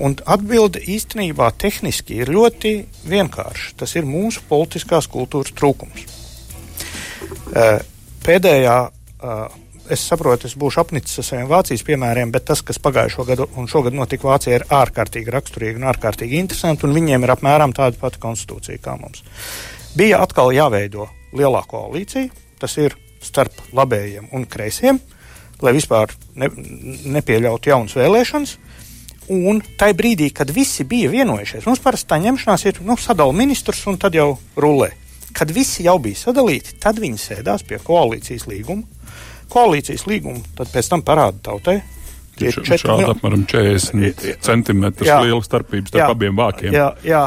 [0.00, 2.74] Un atbilde īstenībā tehniski ir ļoti
[3.10, 3.74] vienkārša.
[3.80, 6.06] Tas ir mūsu politiskās kultūras trūkums.
[7.50, 7.78] Uh,
[8.24, 9.44] pēdējā, uh,
[9.90, 13.68] es saprotu, es būšu apnicis ar saviem Vācijas piemēriem, bet tas, kas pagājušo gadu un
[13.70, 18.22] šogad notika Vācijā, ir ārkārtīgi raksturīgi un ārkārtīgi interesanti, un viņiem ir apmēram tāda pati
[18.22, 19.24] konstitūcija kā mums.
[19.98, 22.30] Bija atkal jāveido lielā koalīcija.
[22.60, 25.00] Tas ir starp labējiem un kreisiem,
[25.64, 26.50] lai vispār ne,
[27.16, 28.56] nepieļautu jaunas vēlēšanas.
[29.30, 33.84] Un tajā brīdī, kad visi bija vienojušies, mums parasti tā ņemšanās ir nu, sadalīt ministrus
[33.86, 34.90] un tad jau rulē.
[35.36, 38.82] Kad visi jau bija sadalīti, tad viņi sēdās pie koalīcijas līguma.
[39.50, 41.78] Koalīcijas līgumu tad pēc tam parāda tautai.
[42.40, 46.74] Ir šādi apmēram 40 centimetrus liela starpība starp jā, abiem vākiem.
[46.74, 47.22] Jā, jā,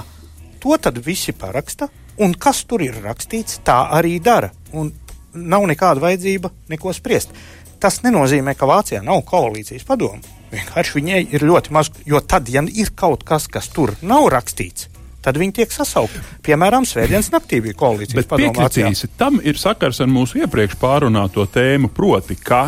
[0.63, 1.87] to tad visi paraksta,
[2.25, 4.49] un kas tur ir rakstīts, tā arī dara.
[4.73, 4.91] Un
[5.33, 7.31] nav nekāda vajadzība neko spriest.
[7.79, 10.42] Tas nenozīmē, ka Vācijā nav koalīcijas padomu.
[10.53, 14.89] Vienkārši viņai ir ļoti maz, jo tad, ja ir kaut kas, kas tur nav rakstīts,
[15.23, 16.21] tad viņi tiek sasaukti.
[16.45, 19.05] Piemēram, Svētdienas naktī bija koalīcijas padomāts.
[19.17, 22.67] Tam ir sakars ar mūsu iepriekš pārunāto tēmu, proti, ka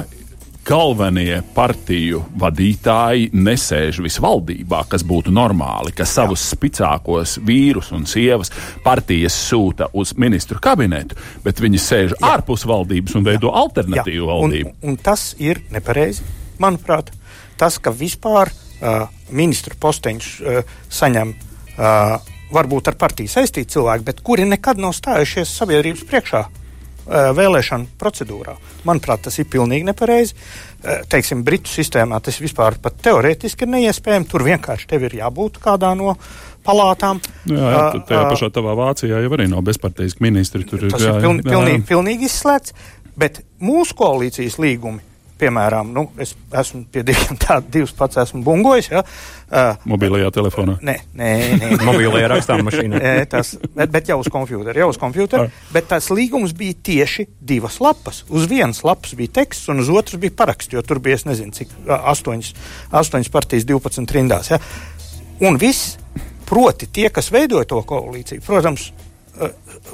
[0.66, 8.52] galvenie partiju vadītāji nesēž visvaldībā, kas būtu normāli, ka savus spicākos vīrus un sievas
[8.86, 12.34] partijas sūta uz ministru kabinetu, bet viņi sēž Jā.
[12.34, 13.62] ārpus valdības un veido Jā.
[13.66, 14.32] alternatīvu Jā.
[14.32, 14.74] valdību.
[14.82, 16.26] Un, un tas ir nepareizi,
[16.62, 17.14] manuprāt.
[17.60, 24.22] Tas, ka vispār uh, ministru posteņus uh, saņem uh, varbūt ar partiju saistīti cilvēki, bet
[24.26, 26.46] kuri nekad nav stājušies sabiedrības priekšā
[27.06, 28.56] vēlēšanu procedūrā.
[28.86, 30.34] Manuprāt, tas ir pilnīgi nepareizi.
[31.10, 34.28] Teiksim, Britu sistēmā tas vispār pat teorētiski ir neiespējami.
[34.30, 36.16] Tur vienkārši tev ir jābūt kādā no
[36.66, 37.22] palātām.
[37.46, 40.66] Jā, jā tajā uh, pašā tavā Vācijā jau arī nav bezparteiski ministri.
[40.66, 41.90] Tur tas ir, jā, ir piln, jā, pilnīgi, jā.
[41.92, 42.74] pilnīgi izslēgts.
[43.16, 45.06] Bet mūsu koalīcijas līgumi
[45.40, 48.90] piemēram, nu, es esmu pie diviem tādiem, divus pats esmu bungojis.
[48.94, 50.78] Ja, uh, Mobilajā telefonā?
[50.86, 51.72] Nē, nē, nē.
[51.90, 53.02] Mobilajā rakstāmmašīnā.
[53.32, 55.48] tas, bet, bet jau uz kompjūtera, jau uz kompjūtera.
[55.50, 55.64] Ah.
[55.76, 58.24] Bet tas līgums bija tieši divas lapas.
[58.30, 61.56] Uz vienas lapas bija teksts, un uz otras bija paraksts, jo tur bija, es nezinu,
[61.56, 62.54] cik astoņas,
[63.04, 64.54] astoņas partijas 12 rindās.
[64.54, 64.62] Ja.
[65.44, 65.98] Un viss,
[66.48, 68.92] proti tie, kas veidoja to koalīciju, protams,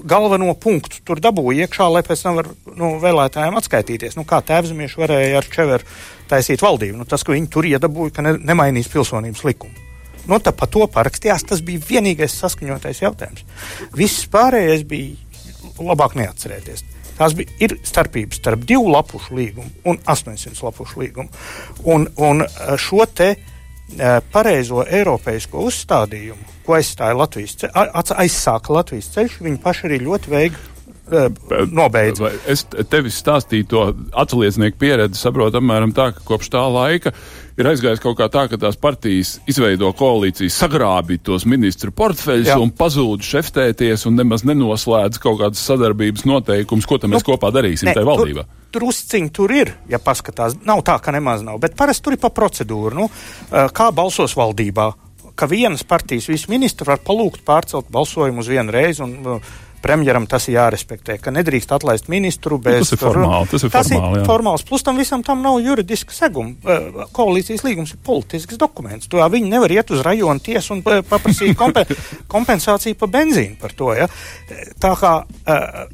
[0.08, 4.18] galveno punktu tur dabūja iekšā, lai pēc tam var, nu, vēlētājiem atskaitīties.
[4.20, 5.88] Nu, kā tēvzemieši varēja ar Čeveru
[6.32, 7.00] taisīt valdību?
[7.02, 9.88] Nu, tas, ka viņi tur iedabūja, ka ne, nemainīs pilsonības likumu.
[10.30, 13.46] Nu, tā pa to parakstījās, tas bija vienīgais saskaņotais jautājums.
[13.98, 16.86] Viss pārējais bija labāk neatcerēties.
[17.18, 21.30] Tās bija, ir starpības starp divu lapušu līgumu un 800 lapušu līgumu.
[21.90, 22.46] Un, un
[22.82, 23.51] šo te uh,
[24.32, 27.74] pareizo eiropeisko uzstādījumu ko aizstāja Latvijas ceļš,
[28.22, 30.70] aizsāka Latvijas ceļš, viņi paši arī ļoti veikli
[31.72, 32.24] nobeidz.
[32.50, 33.86] Es tevi stāstīju to
[34.24, 37.14] atsliecnieku pieredzi, saprotu apmēram tā, ka kopš tā laika
[37.60, 42.72] ir aizgājis kaut kā tā, ka tās partijas izveido koalīcijas, sagrābi tos ministru portfeļus un
[42.78, 47.92] pazūd šeftēties un nemaz nenoslēdz kaut kādas sadarbības noteikumus, ko tam nu, mēs kopā darīsim
[47.92, 48.48] ne, tajā valdībā.
[48.48, 50.56] Tur, Drusciņi tur ir, ja paskatās.
[50.64, 53.04] Nav tā, ka nemaz nav, bet parasti tur ir pa procedūru.
[53.04, 53.10] Nu,
[53.52, 54.94] kā balsos valdībā?
[55.42, 59.02] ka vienas partijas visu ministru var palūgt pārcelt balsojumu uz vienu reizi.
[59.02, 62.84] Un, uh, premjeram tas ir jārespektē, ka nedrīkst atlaist ministru nu, bez.
[62.86, 63.50] Tas ir formāli.
[63.52, 64.66] Tas ir, tas formāli, ir formāls.
[64.68, 66.78] Plus tam visam tam nav juridiska seguma.
[67.16, 69.10] Koalīcijas līgums ir politisks dokuments.
[69.12, 71.92] To viņi nevar iet uz rajonu tiesu un paprasīt kompen
[72.34, 73.92] kompensāciju par benzīnu par to.
[73.98, 74.10] Ja?
[74.82, 75.14] Tā kā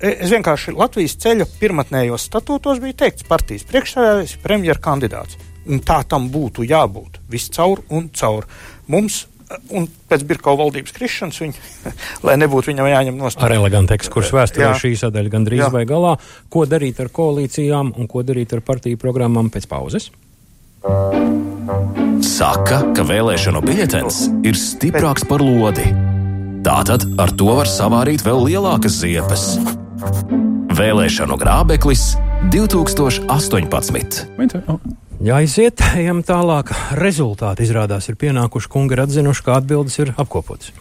[0.02, 5.40] es vienkārši Latvijas ceļa pirmatnējos statūtos bija teikts, partijas priekšsēdētājs ir premjera kandidāts.
[5.68, 7.20] Un tā tam būtu jābūt.
[7.32, 8.48] Viss caur un caur.
[8.88, 9.26] Mums
[9.72, 11.68] Un pēc Birkau valdības krišanas, viņa,
[12.28, 13.48] lai nebūtu viņam jāņem no stūra.
[13.48, 15.70] Ar elegantu ekskursu vēsturē šī sadaļa gandrīz Jā.
[15.72, 16.18] vai galā.
[16.52, 20.12] Ko darīt ar koalīcijām un ko darīt ar partiju programmām pēc pauzes?
[22.28, 25.88] Saka, ka vēlēšanu biļetens ir stiprāks par lodi.
[26.68, 29.44] Tātad ar to var savārīt vēl lielākas ziepes.
[30.78, 32.12] Vēlēšanu grābeklis
[32.54, 34.98] 2018.
[35.24, 36.72] Jāiziet, ejam tālāk.
[36.98, 38.70] Rezultāti izrādās ir pienākuši.
[38.72, 40.74] Kungi ir atzinuši, ka atbildes ir apkopotas.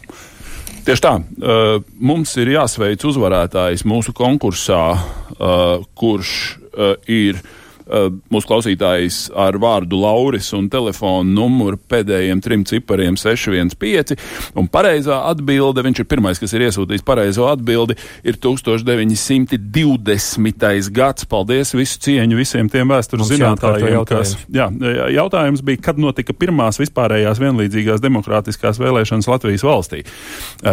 [0.86, 1.14] Tieši tā.
[1.18, 9.54] Uh, mums ir jāsveic uzvarētājs mūsu konkursā, uh, kurš uh, ir Eh, mūsu klausītājs ar
[9.62, 14.16] vārdu Lauris un telefonu numuru pēdējiem trim cipariem 615.
[14.58, 17.94] Un pareizā atbilde, viņš ir pirmais, kas ir iesūtījis pareizo atbildi,
[18.26, 20.90] ir 1920.
[20.96, 21.22] gads.
[21.30, 24.28] Paldies visu cieņu visiem tiem vēstures zinātājiem, kas.
[24.52, 24.66] Jā,
[25.14, 29.98] jautājums bija, kad notika pirmās vispārējās vienlīdzīgās demokrātiskās vēlēšanas Latvijas valstī.
[30.02, 30.06] Eh,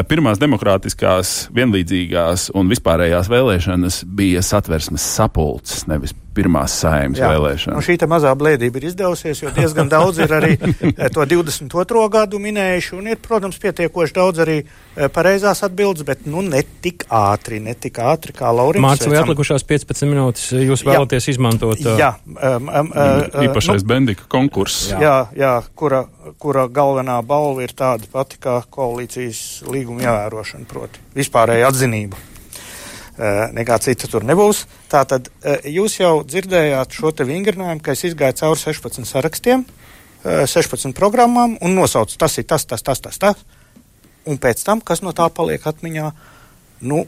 [0.08, 7.78] pirmās demokrātiskās, vienlīdzīgās un vispārējās vēlēšanas bija satversmes sapulces, nevis pirmās saimnes vēlēšanas.
[7.78, 12.06] Nu, šī mazā blēdība ir izdevusies, jo diezgan daudz ir arī eh, to 22.
[12.14, 17.06] gadu minējuši, un ir, protams, pietiekoši daudz arī eh, pareizās atbildes, bet nu ne tik
[17.14, 18.84] ātri, ne tik ātri kā Laurins.
[18.84, 21.36] Mārcis, vai atlikušās 15 minūtes jūs vēlaties jā.
[21.36, 21.86] izmantot?
[21.86, 22.02] Uh...
[22.02, 22.12] Jā.
[22.34, 24.90] Um, um, uh, Īpašais nu, Bendika konkurss.
[24.92, 26.04] Jā, jā, jā kura,
[26.42, 32.33] kura galvenā balva ir tāda pati kā koalīcijas līguma ievērošana, proti vispārēja atzinība.
[33.18, 34.64] Nekā cita tur nebūs.
[34.92, 35.30] Tātad
[35.70, 39.66] jūs jau dzirdējāt šo te vingrinājumu, ka es izgāju cauri 16 sarakstiem,
[40.24, 43.44] 16 programmām un nosaucu tas ir tas, tas, tas, tas, tas.
[44.26, 46.12] Un pēc tam, kas no tā paliek atmiņā,
[46.88, 47.04] nu,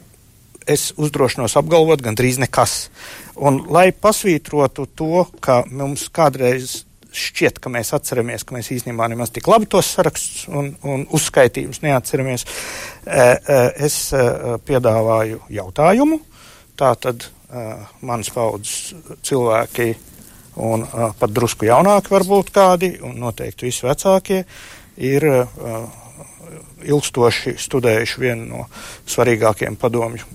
[0.66, 2.88] es uzdrošinos apgalvot gandrīz nekas.
[3.36, 6.85] Un, lai pasvītrotu to, ka mums kādreiz
[7.16, 11.82] šķiet, ka mēs atceramies, ka mēs īstenībā nemaz tik labi tos sarakstus un, un uzskaitījumus
[11.84, 12.46] neatceramies.
[12.46, 14.24] E, e, es e,
[14.66, 16.20] piedāvāju jautājumu.
[16.76, 17.30] Tā tad
[18.04, 18.90] manas paudzes
[19.24, 19.92] cilvēki
[20.66, 20.82] un
[21.16, 24.40] pat drusku jaunāki varbūt kādi, un noteikti visi vecākie,
[24.98, 25.24] ir
[26.82, 28.66] ilgstoši studējuši vienu no
[29.08, 30.26] svarīgākajiem padomju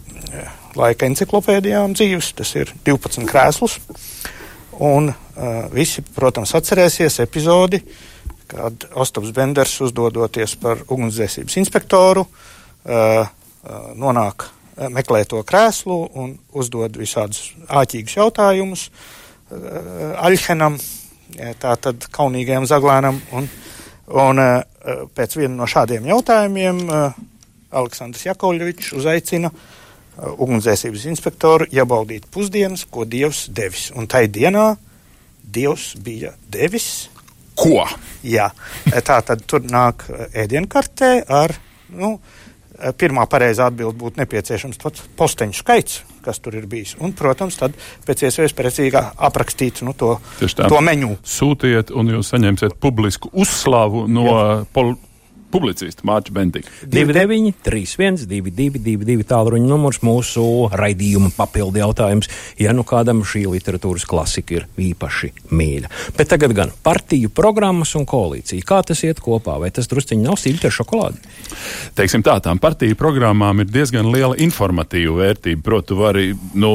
[0.79, 3.77] laika enciklopēdijām dzīves, tas ir 12 krēslus.
[4.81, 5.30] Un uh,
[5.73, 7.81] visi, protams, atcerēsies epizodi,
[8.51, 16.35] kad Ostops Benders, uzdodoties par ugunsdzēsības inspektoru, uh, uh, nonāk uh, meklē to krēslu un
[16.51, 20.79] uzdod visādus āķīgus jautājumus uh, Aļhenam,
[21.63, 23.21] tātad kaunīgajam zaglēnam.
[23.37, 23.47] Un,
[24.11, 24.57] un uh,
[25.15, 27.21] pēc viena no šādiem jautājumiem uh,
[27.71, 29.69] Aleksandrs Jakovļevičs uzaicina uh,
[30.11, 33.87] Uh, ugunsdzēsības inspektoru iebaudīt pusdienas, ko Dievs devis.
[33.95, 34.73] Un tai dienā
[35.43, 37.09] Dievs bija devis.
[37.57, 37.83] Ko?
[38.23, 38.47] Jā,
[39.05, 41.53] tā tad tur nāk uh, ēdienkartē ar,
[41.93, 46.95] nu, uh, pirmā pareizā atbild būtu nepieciešams pats posteņu skaits, kas tur ir bijis.
[47.03, 47.75] Un, protams, tad
[48.07, 51.15] pēc iespējas precīzāk aprakstīt nu, to, to meņu.
[51.27, 54.27] Sūtiet, un jūs saņemsiet publisku uzslavu no
[54.73, 55.09] politikas
[55.51, 56.71] publicistu Mārķa Bentika.
[56.87, 62.29] 29, 31, 22, tālruņa numurs mūsu raidījuma papildu jautājums,
[62.61, 65.91] ja nu kādam šī literatūras klasika ir īpaši mīļa.
[66.17, 68.65] Bet tagad gan partiju programmas un koalīcija.
[68.67, 69.57] Kā tas iet kopā?
[69.61, 71.23] Vai tas drusciņi nav sīļķi ar šokolādi?
[71.97, 75.63] Teiksim tā, tām partiju programmām ir diezgan liela informatīva vērtība.
[75.65, 76.71] Proti, vari, nu,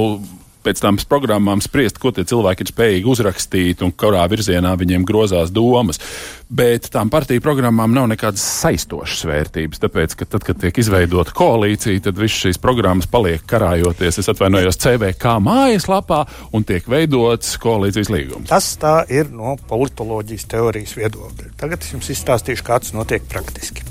[0.66, 5.52] pēc tam programmām spriest, ko tie cilvēki ir spējīgi uzrakstīt un kurā virzienā viņiem grozās
[5.54, 6.00] domas.
[6.46, 12.04] Bet tām partiju programmām nav nekādas saistošas vērtības, tāpēc, ka tad, kad tiek izveidota koalīcija,
[12.04, 16.22] tad visas šīs programmas paliek karājoties, es atvainojos, CVK mājaslapā
[16.54, 18.50] un tiek veidots koalīcijas līgums.
[18.52, 21.52] Tas tā ir no politoloģijas teorijas viedokļa.
[21.58, 23.86] Tagad es jums izstāstīšu, kā tas notiek praktiski.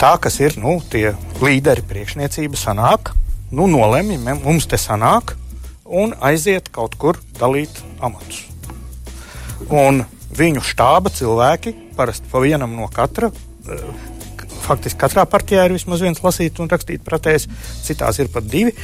[0.00, 1.10] Tā, kas ir nu, tie
[1.44, 3.14] līderi priekšniecība, sanāk,
[3.52, 5.34] nu, nolemj, mums te sanāk,
[5.90, 8.46] un aiziet kaut kur dalīt amatus.
[9.70, 10.04] Un
[10.36, 13.82] viņu štāba cilvēki, parasti pa vienam no katra, eh,
[14.64, 17.48] faktiski katrā partijā ir vismaz viens lasīt un rakstīt pratējs,
[17.86, 18.74] citās ir pat divi,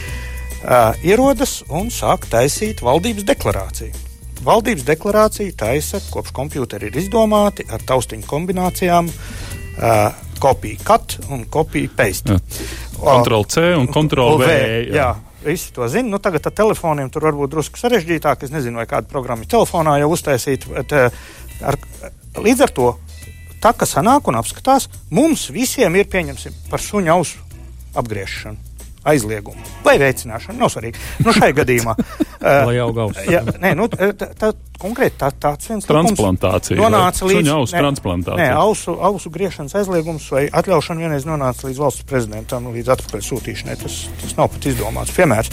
[0.66, 4.04] uh, ierodas un sāk taisīt valdības deklarāciju.
[4.46, 11.92] Valdības deklarācija taisa, kopš kompjuteri ir izdomāti ar taustiņu kombinācijām, uh, kopija cut un kopija
[11.96, 12.40] paste.
[12.96, 14.50] Ctrl C un Ctrl V.
[14.90, 14.96] Jā.
[14.96, 15.08] jā,
[15.46, 16.10] Visi to zina.
[16.10, 18.42] Nu, tagad ar telefoniem tur varbūt drusku sarežģītāk.
[18.46, 20.72] Es nezinu, vai kāda programma ir telefonā jau uztaisīta.
[20.74, 21.10] Bet, eh,
[21.62, 21.78] ar,
[22.34, 22.92] līdz ar to
[23.62, 27.38] tā, kas sanāk un apskatās, mums visiem ir pieņemsim par suņa ausu
[27.96, 28.65] apgriešanu
[29.06, 30.58] aizliegumu vai veicināšanu.
[30.60, 31.02] Nav svarīgi.
[31.24, 31.94] Nu, šai gadījumā.
[32.42, 33.22] Lai auga auss.
[33.30, 36.78] Jā, nē, nu, tā, tā, konkrēti tā, tāds viens transplantācija.
[36.80, 38.42] Nonāca līdz ausu transplantācija.
[38.42, 43.78] Nē, ausu, ausu griešanas aizliegums vai atļaušana vienreiz nonāca līdz valsts prezidentam, līdz atpakaļ sūtīšanai.
[43.82, 45.52] Tas, tas nav pat izdomāts piemērs.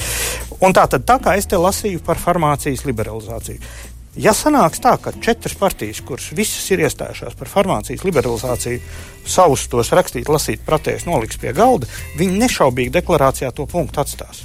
[0.64, 3.92] Un tā tad, tā kā es te lasīju par farmācijas liberalizāciju.
[4.14, 8.82] Ja sanāks tā, ka četras partijas, kuras visas ir iestājušās par farmācijas liberalizāciju,
[9.26, 14.44] savus tos rakstīt, lasīt, pratēs, noliks pie galda, viņi nešaubīgi deklarācijā to punktu atstās.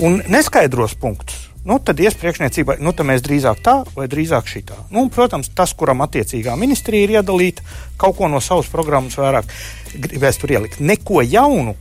[0.00, 4.80] Un neskaidros punktus, nu, tad iespriekšniecībai, nu, tad mēs drīzāk tā vai drīzāk šitā.
[4.88, 7.66] Nu, un, protams, tas, kuram attiecīgā ministrija ir iedalīta,
[8.00, 9.52] kaut ko no savas programmas vairāk
[9.92, 10.80] gribēs tur ielikt.
[10.80, 11.76] Neko jaunu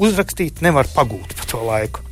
[0.00, 2.08] uzrakstīt nevar pagūt pa to laiku.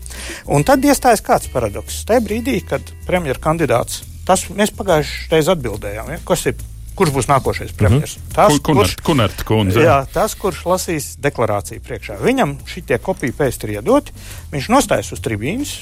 [0.55, 2.03] Un tad iestājas kāds paradoks.
[2.09, 6.67] Tajā brīdī, kad premjerministra kandidāts, tas mēs pagājušajā reizē atbildējām, ja, kas ir.
[6.99, 8.19] Kurš būs nākošais premjerministrs?
[8.19, 8.35] Mm -hmm.
[8.35, 9.85] Tas, kurš, Kunert, kundze.
[9.87, 12.17] Jā, tas, kurš lasīs deklarāciju priekšā.
[12.19, 14.13] Viņam šitie kopija pēc ir iedoti.
[14.51, 15.77] Viņš nostājas uz tribīnas,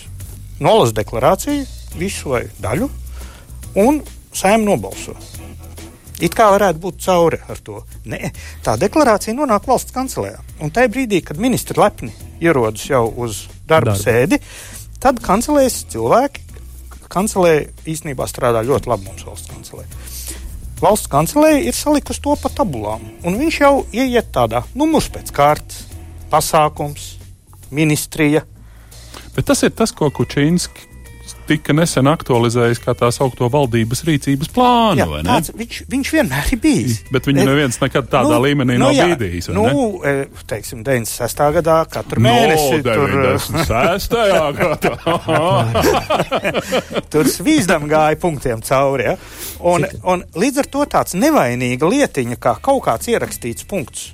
[0.61, 1.65] nolasa deklarāciju,
[1.97, 2.91] visu vai daļu,
[3.77, 5.17] un saimē nobalso.
[6.17, 7.83] It kā varētu būt cauri ar to.
[8.09, 8.31] Nē,
[8.65, 10.39] tā deklarācija nonāk valsts kancelējā.
[10.65, 14.01] Un tajā brīdī, kad ministri lepni ierodas jau uz darba, darba.
[14.01, 14.41] sēdi,
[15.03, 16.45] tad kancelēs cilvēki.
[17.07, 17.53] Kancelē
[17.87, 19.85] īstenībā strādā ļoti labi mums valsts kancelē.
[20.83, 25.87] Valsts kancelē ir salikusi to pa tabulām, un viņš jau ieiet tādā numurs pēc kārtas,
[26.33, 27.15] pasākums,
[27.71, 28.43] ministrija.
[29.37, 30.96] Bet tas ir tas, ko Kučīnski
[31.49, 35.01] tika nesen aktualizējis kā tā saukto valdības rīcības plānu.
[35.01, 36.99] Jā, tāds, viņš, viņš vienmēr ir bijis.
[37.15, 39.51] Bet viņu neviens nekad tādā nu, līmenī nu, nav jā, bīdījis.
[39.57, 39.67] Nu,
[40.03, 40.15] ne?
[40.51, 41.45] teiksim, 96.
[41.59, 42.83] gadā katru no, mēnesi.
[42.87, 44.17] Tur 96.
[44.61, 44.93] gadā.
[47.13, 49.11] tur svīzdam gāja punktiem cauri.
[49.13, 49.17] Ja?
[49.67, 54.13] Un, un līdz ar to tāds nevainīga lietiņa, kā kaut kāds ierakstīts punkts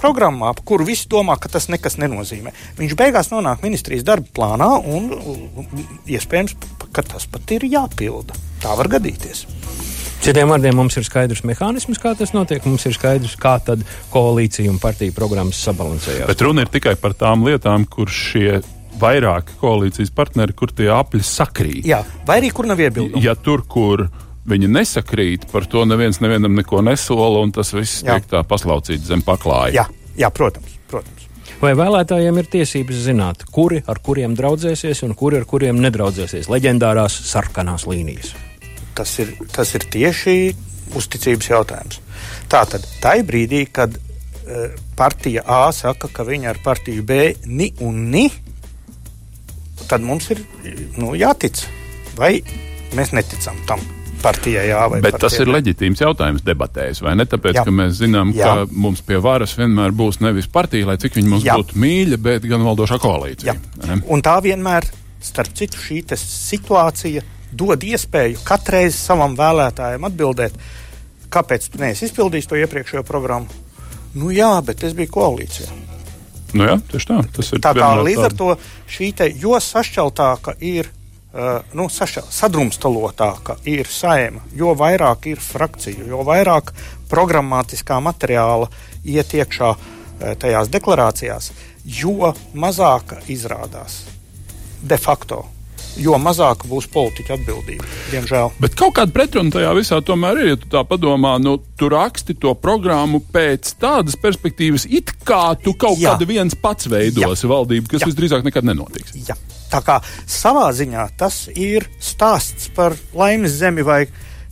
[0.00, 2.52] programmā, par kuru visi domā, ka tas nekas nenozīmē.
[2.80, 5.64] Viņš beigās nonāk ministrijas darba plānā un uh,
[6.10, 6.56] iespējams,
[6.92, 8.36] ka tas pat ir jāpilda.
[8.60, 9.46] Tā var gadīties.
[10.20, 12.60] Citiem vārdiem mums ir skaidrs mehānisms, kā tas notiek.
[12.68, 16.28] Mums ir skaidrs, kā tad koalīcija un partija programmas sabalansējās.
[16.28, 18.58] Bet runa ir tikai par tām lietām, kur šie
[19.00, 21.88] vairāki koalīcijas partneri, kur tie apļi sakrīt.
[21.88, 23.22] Jā, vai arī kur nav iebildumu.
[23.24, 24.10] Ja tur, kur
[24.48, 28.16] viņi nesakrīt, par to neviens nevienam neko nesola, un tas viss jā.
[28.16, 29.82] tiek tā paslaucīts zem paklāja.
[29.82, 29.86] Jā,
[30.18, 31.26] jā protams, protams.
[31.60, 36.48] Vai vēlētājiem ir tiesības zināt, kuri ar kuriem draudzēsies un kuri ar kuriem nedraudzēsies?
[36.48, 38.32] Leģendārās sarkanās līnijas.
[38.96, 40.36] Tas ir, tas ir tieši
[40.96, 42.00] uzticības jautājums.
[42.50, 48.06] Tātad, tajā brīdī, kad uh, partija A saka, ka viņa ar partiju B ni un
[48.08, 48.26] ni,
[49.84, 50.44] tad mums ir
[50.96, 51.66] nu, jātic.
[52.16, 52.38] Vai
[52.96, 53.84] mēs neticam tam?
[54.22, 57.26] Partijai jā Bet tas ir leģitīms jautājums debatēs, vai ne?
[57.30, 57.64] Tāpēc, jā.
[57.66, 58.48] ka mēs zinām, jā.
[58.48, 61.56] ka mums pie varas vienmēr būs nevis partija, lai cik viņi mums jā.
[61.60, 63.56] būtu mīļa, bet gan valdošā koalīcija.
[64.10, 64.88] Un tā vienmēr,
[65.24, 70.56] starp citu, šī situācija dod iespēju katreiz savam vēlētājam atbildēt,
[71.30, 73.50] kāpēc tu neesi izpildījis to iepriekšējo programmu.
[74.18, 75.70] Nu jā, bet es biju koalīcijā.
[76.58, 77.18] Nu jā, tieši tā.
[77.36, 78.54] Tas ir tā kā līdz ar to
[78.90, 80.90] šī te, jo sašķeltāka ir
[81.30, 86.72] Uh, nu, saša, sadrumstalotāka ir saima, jo vairāk ir frakciju, jo vairāk
[87.10, 88.66] programmatiskā materiāla
[89.06, 91.52] iet iekšā uh, tajās deklarācijās,
[91.86, 94.00] jo mazāka izrādās
[94.82, 95.44] de facto.
[95.98, 98.52] Jo mazāk būs politiķa atbildība, diemžēl.
[98.62, 100.50] Bet kaut kāda pretruna tajā visā tomēr ir.
[100.52, 105.74] Ja tu tā padomā, nu, tu raksti to programmu pēc tādas perspektīvas, it kā tu
[105.78, 106.14] kaut Jā.
[106.14, 107.54] kādu viens pats veidosi Jā.
[107.54, 108.10] valdību, kas Jā.
[108.12, 109.18] visdrīzāk nekad nenotiks.
[109.26, 109.38] Jā.
[109.70, 114.04] Tā kā savā ziņā tas ir stāsts par laimes zemi vai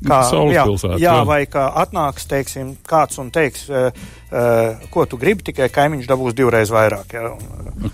[0.07, 0.21] kā,
[0.53, 0.65] jā,
[0.95, 1.15] jā, jā.
[1.27, 3.89] vai kā atnāks teiksim, kāds un teiks, uh,
[4.31, 7.17] uh, ko tu gribi, tikai kaimiņš dabūs divreiz vairāk.
[7.17, 7.43] Jā, un,
[7.83, 7.91] un,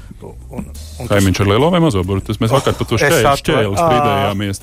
[0.59, 0.69] un,
[1.01, 2.27] un kaimiņš ar lielo vai mazo burbuļu?
[2.29, 4.57] Tas mēs vakar par to šķēli, šķēli strīdējāmies.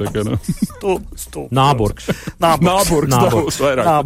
[1.57, 2.05] Nāburgs.
[2.41, 3.13] Nāburgs.
[3.15, 3.61] Nāburgs.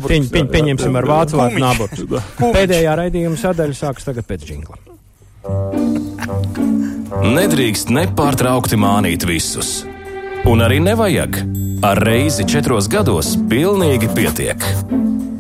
[0.08, 2.00] Pieņ, pieņ, pieņemsim ar vācu vārdu nāburgs.
[2.42, 4.78] Pēdējā raidījuma sadaļa sākas tagad pēc džingla.
[7.06, 9.84] Nedrīkst nepārtraukti mānīt visus.
[10.50, 11.38] Un arī nevajag.
[11.86, 14.64] Ar reizi četros gados pilnīgi pietiek.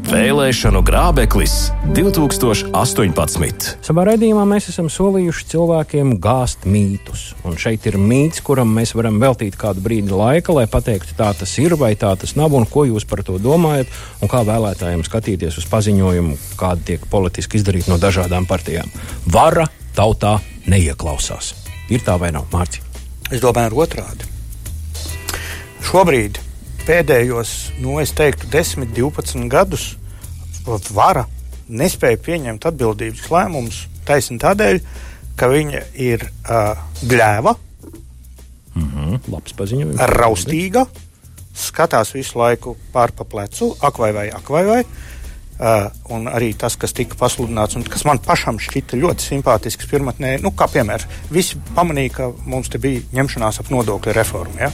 [0.05, 1.55] Vēlēšanu grābeklis
[1.97, 2.69] 2018.
[3.81, 7.31] Savā raidījumā mēs esam solījuši cilvēkiem gāzt mītus.
[7.41, 11.57] Un šeit ir mīts, kuram mēs varam veltīt kādu brīdi laika, lai pateiktu, tā tas
[11.57, 13.89] ir vai tā tas nav, un ko jūs par to domājat,
[14.21, 18.93] un kā vēlētājiem skatīties uz paziņojumu, kādi tiek politiski izdarīti no dažādām partijām.
[19.25, 19.65] Vara
[19.97, 20.37] tautā
[20.71, 21.53] neieklausās.
[21.89, 22.81] Ir tā vai nav, Mārcis?
[23.33, 24.27] Es domāju, otrādi.
[25.85, 26.39] Šobrīd,
[26.85, 29.93] pēdējos, nu, es teiktu, 10, 12 gadus,
[30.93, 31.25] vara
[31.69, 34.79] nespēja pieņemt atbildības lēmumus taisni tādēļ,
[35.37, 36.77] ka viņa ir uh,
[37.09, 37.55] gļēva,
[38.75, 40.85] mm -hmm, labs paziņojums, raustīga,
[41.55, 44.81] skatās visu laiku pār pa plecu, ak vai vai, ak vai vai.
[45.55, 50.33] Uh, un arī tas, kas tika pasludināts, un kas man pašam šķita ļoti simpātisks pirmotnē,
[50.43, 54.59] nu, kā piemērs, visi pamanīja, ka mums te bija ņemšanās ap nodokļu reformu.
[54.59, 54.73] Ja?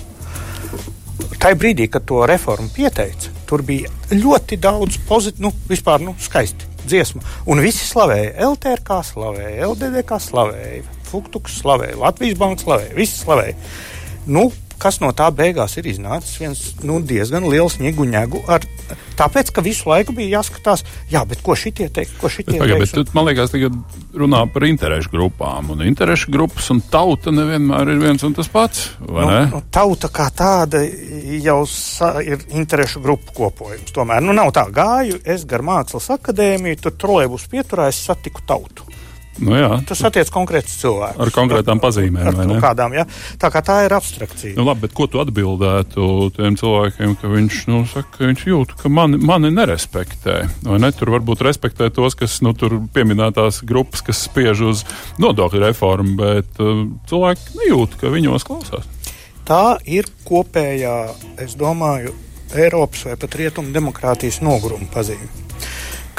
[1.42, 6.72] Tajā brīdī, kad to reformu pieteica, tur bija ļoti daudz pozitīvu, nu, vispār nu, skaisti
[6.88, 7.22] dziesmu.
[7.54, 13.58] Un visi slavēja LTRK, slavēja LDDK, slavēja Funktuks, slavēja Latvijas Banka, slavēja, visi slavēja.
[14.32, 14.48] Nu,
[14.82, 18.44] kas no tā beigās ir iznācis viens nu, diezgan liels ņēgu.
[19.20, 22.96] Tāpēc, ka visu laiku bija jāskatās, jā, bet ko šitie teiks, ko šitie bet, teiks.
[22.98, 23.76] Bet, man liekas, tagad
[24.18, 28.88] runā par interešu grupām, un interešu grupas un tauta nevienmēr ir viens un tas pats.
[29.06, 31.60] Nu, nu, tauta kā tāda jau
[32.26, 33.94] ir interešu grupu kopojums.
[33.96, 38.90] Tomēr nu, nav tā gāju, es gar mākslas akadēmiju, tur trolēbus pieturējis, satiku tautu.
[39.40, 39.70] Nu, jā.
[39.88, 41.20] Tas attiec konkrētus cilvēkus.
[41.24, 42.28] Ar konkrētām pazīmēm.
[42.28, 43.06] Ar, ar kādām, jā.
[43.40, 44.58] Tā kā tā ir abstrakcija.
[44.58, 48.76] Nu, labi, bet ko tu atbildētu tiem cilvēkiem, ka viņš, nu, saka, ka viņš jūt,
[48.82, 50.38] ka mani, mani nerespektē?
[50.68, 50.92] Vai ne?
[50.96, 54.84] Tur varbūt respektē tos, kas, nu, tur pieminētās grupas, kas spiež uz
[55.24, 58.90] nodokļu reformu, bet uh, cilvēki nejūt, ka viņos klausās.
[59.48, 60.98] Tā ir kopējā,
[61.42, 62.14] es domāju,
[62.52, 65.32] Eiropas vai pat Rietumu demokrātijas noguruma pazīme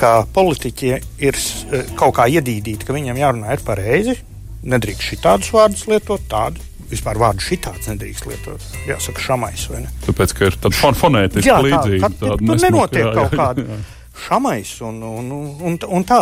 [0.03, 0.93] ka politiķi
[1.23, 4.19] ir e, kaut kā iedīdīti, ka viņiem jārunā ir pareizi,
[4.67, 8.65] nedrīkst šitādus vārdus lietot, tādu vispār vārdu šitāds nedrīkst lietot.
[8.89, 9.93] Jāsaka, šamais vai ne?
[10.07, 12.13] Tāpēc, ka ir tāda fon fonētiska līdzība.
[12.19, 13.67] Tā, tur nenotiek jā, kaut jā, kāda.
[13.69, 13.81] Jā.
[14.27, 15.31] Šamais un, un,
[15.71, 16.19] un, un tā,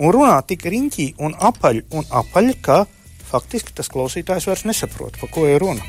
[0.00, 2.78] un runā tik riņķī un apaļ un apaļ, ka
[3.28, 5.84] faktiski tas klausītājs vairs nesaprot, par ko ir runa.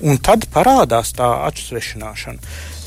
[0.00, 2.12] Un tad parādās tā atšķiršana.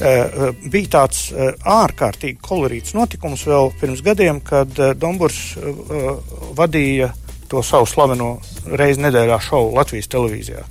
[0.04, 5.44] Uh, bija tāds uh, ārkārtīgi kolorīts notikums vēl pirms gadiem, kad uh, Dombūrs
[6.58, 7.12] vadīja
[7.52, 8.32] to savu slaveno
[8.80, 10.64] reizi nedēļā šovu Latvijas televīzijā.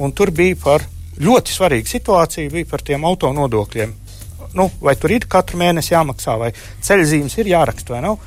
[0.00, 0.86] Un tur bija par
[1.20, 3.92] ļoti svarīgu situāciju, bija par tiem auto nodokļiem.
[4.56, 6.50] Nu, vai tur ir katru mēnesi jāmaksā, vai
[6.84, 8.18] ceļzīmes ir jāraksta vai nav.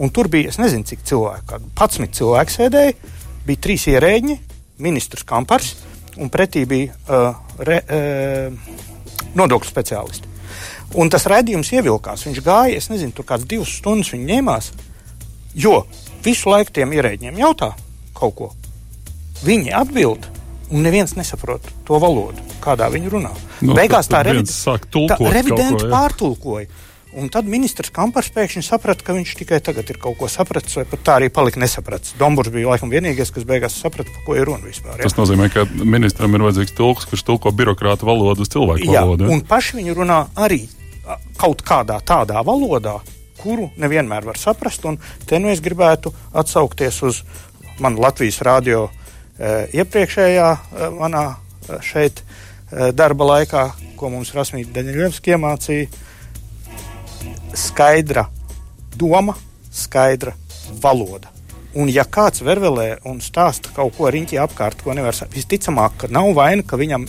[0.00, 2.96] Un tur bija, es nezinu, cik cilvēku, kādi 11 cilvēki sēdēja,
[3.44, 4.36] bija trīs ierēģi,
[4.80, 5.74] ministrs Kampars
[6.20, 8.76] un pretī bija uh, re, uh,
[9.38, 10.28] nodokļu speciālisti.
[11.00, 12.24] Un tas raidījums ievilkās.
[12.26, 14.72] Viņš gāja, es nezinu, tur kāds divas stundas viņa ņēmās,
[15.62, 15.84] jo
[16.24, 17.72] visu laiku tiem ierēģiem jautā
[18.16, 18.50] kaut ko.
[19.46, 20.26] Viņi atbild,
[20.70, 23.32] un neviens nesaprot to valodu, kādā viņi runā.
[23.62, 24.50] No, Beigās tā, revid...
[24.50, 26.68] tā revidents pārtulkoja.
[27.10, 30.84] Un tad ministrs Kampars pēkšņi saprata, ka viņš tikai tagad ir kaut ko sapratis, vai
[30.86, 32.14] pat tā arī palika nesapratis.
[32.20, 35.00] Dombūrs bija laikam vienīgais, kas beigās saprata, par ko ir runa vispār.
[35.00, 35.08] Jā.
[35.08, 39.26] Tas nozīmē, ka ministram ir vajadzīgs tulks, kurš tulko birokrāta valodu uz cilvēku jā, valodu.
[39.26, 39.34] Ja?
[39.34, 40.60] Un paši viņi runā arī
[41.40, 43.00] kaut kādā tādā valodā,
[43.40, 44.86] kuru nevienmēr var saprast.
[44.86, 47.24] Un te nu es gribētu atsaukties uz
[47.82, 53.64] manu Latvijas radio e, iepriekšējā e, manā e, šeit e, darba laikā,
[53.98, 56.06] ko mums Rasmīta Daņļevska iemācīja
[57.54, 58.26] skaidra
[58.96, 59.34] doma,
[59.72, 60.34] skaidra
[60.82, 61.30] valoda.
[61.78, 66.10] Un, ja kāds vervelē un stāsta kaut ko riņķī apkārt, ko nevar saprast, visticamāk, ka
[66.10, 67.06] nav vaina, ka viņam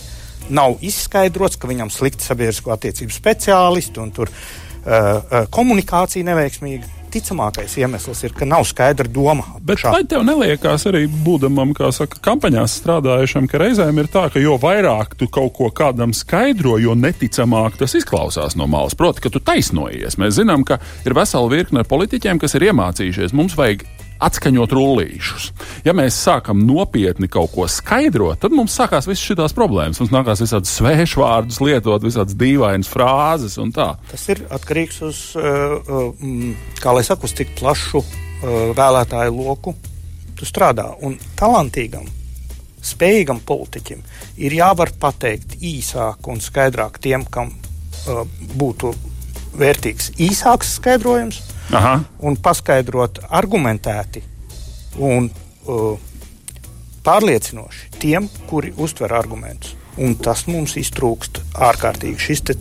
[0.54, 4.36] nav izskaidrots, ka viņam slikti sabiedrisko attiecību speciālisti un tur uh,
[4.86, 9.44] uh, komunikācija neveiksmīga ticamākais iemesls ir, ka nav skaidra doma.
[9.60, 14.42] Bet vai tev neliekās arī būdamam, kā saka, kampaņās strādājušam, ka reizēm ir tā, ka
[14.42, 18.96] jo vairāk tu kaut ko kādam skaidro, jo neticamāk tas izklausās no malas.
[18.98, 20.18] Proti, ka tu taisnojies.
[20.20, 23.36] Mēs zinām, ka ir vesela virkne politiķiem, kas ir iemācījušies.
[23.36, 23.84] Mums vajag
[24.26, 25.48] atskaņot rullīšus.
[25.86, 30.00] Ja mēs sākam nopietni kaut ko skaidrot, tad mums sākās visas šīs problēmas.
[30.02, 33.92] Mums nākās visādi svešvārdus lietot, visādas dīvainas frāzes un tā.
[34.10, 36.34] Tas ir atkarīgs no uh, uh,
[36.82, 38.08] kā lai saka, uz cik plašu uh,
[38.78, 39.74] vēlētāju loku
[40.38, 40.88] tu strādā.
[41.06, 42.06] Un talantīgam,
[42.82, 44.02] spējīgam politiķim
[44.42, 47.52] ir jāvar pateikt īsāk un skaidrāk tiem, kam
[48.58, 48.90] būtu
[49.58, 51.42] vērtīgs īsāks skaidrojums
[51.72, 51.98] Aha.
[52.20, 54.22] un paskaidrot argumentēti
[55.00, 55.94] un uh,
[57.06, 59.76] pārliecinoši tiem, kuri uztver argumentus.
[60.00, 62.16] Un tas mums iztrūkst ārkārtīgi.
[62.16, 62.54] Šis te,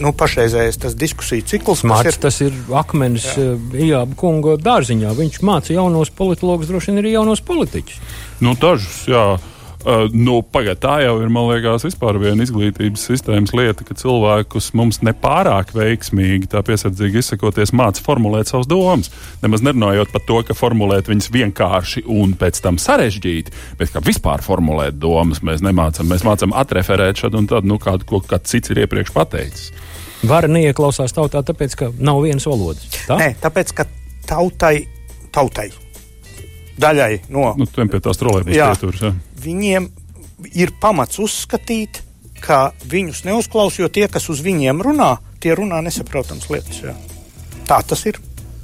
[0.00, 2.16] nu, pašreizējais diskusiju cikls Māc, ir.
[2.22, 5.12] Tas ir akmens Ijāba kunga dārziņā.
[5.18, 8.00] Viņš māca jaunos politologus, droši vien arī jaunos politiķus.
[8.40, 9.26] Nu, dažus, jā.
[9.80, 14.70] Uh, nu, Pagaidā, tā jau ir, man liekas, vispār viena izglītības sistēmas lieta, ka cilvēkus
[14.76, 19.08] mums nepārāk veiksmīgi, tā piesardzīgi izsakoties, māca formulēt savas domas.
[19.40, 24.44] Nemaz nerunājot par to, ka formulēt viņas vienkārši un pēc tam sarežģīti, bet kā vispār
[24.44, 26.12] formulēt domas mēs nemācām.
[26.12, 29.70] Mēs mācām atreferēt šādu un tādu, nu, kādu, ko kāds cits ir iepriekš pateicis.
[30.28, 32.84] Vara neieklausās tautā, tāpēc, ka nav vienas valodas.
[33.08, 33.16] Tā?
[33.16, 33.88] Nē, tāpēc, ka
[34.28, 34.82] tautai,
[35.32, 35.70] tautai
[36.80, 38.56] daļai no nu, tās trolēļus
[39.44, 39.90] viņiem
[40.56, 42.02] ir pamats uzskatīt,
[42.40, 46.80] ka viņus neuzklaus, jo tie, kas uz viņiem runā, tie runā nesaprotams lietas.
[46.84, 46.96] Jā.
[47.68, 48.18] Tā tas ir.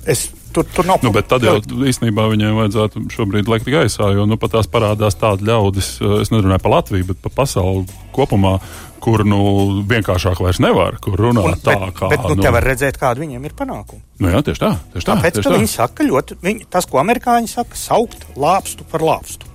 [0.09, 1.05] Es tur, tur nav.
[1.05, 5.19] Nu, bet tad jau īstenībā viņiem vajadzētu šobrīd lekt gaisā, jo nu, pat tās parādās
[5.21, 7.85] tādi ļaudis, es nerunāju par Latviju, bet par pasauli
[8.17, 8.57] kopumā,
[9.03, 9.41] kur nu,
[9.89, 12.11] vienkāršāk vairs nevar, kur runā un, tā, bet, kā.
[12.15, 14.03] Bet nu, nu, te var redzēt, kāda viņiem ir panākuma.
[14.23, 14.73] Nu, jā, tieši tā.
[14.95, 15.59] Tieši tā Tāpēc, tieši tā.
[15.59, 19.46] viņi saka ļoti, viņi, tas, ko amerikāņi saka, saukt lāpstu par lāpstu.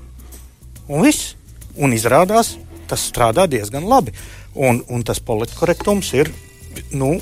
[0.89, 1.36] Un viss.
[1.79, 2.57] Un izrādās,
[2.89, 4.13] tas strādā diezgan labi.
[4.59, 6.32] Un, un tas politkorektums ir,
[6.91, 7.13] nu,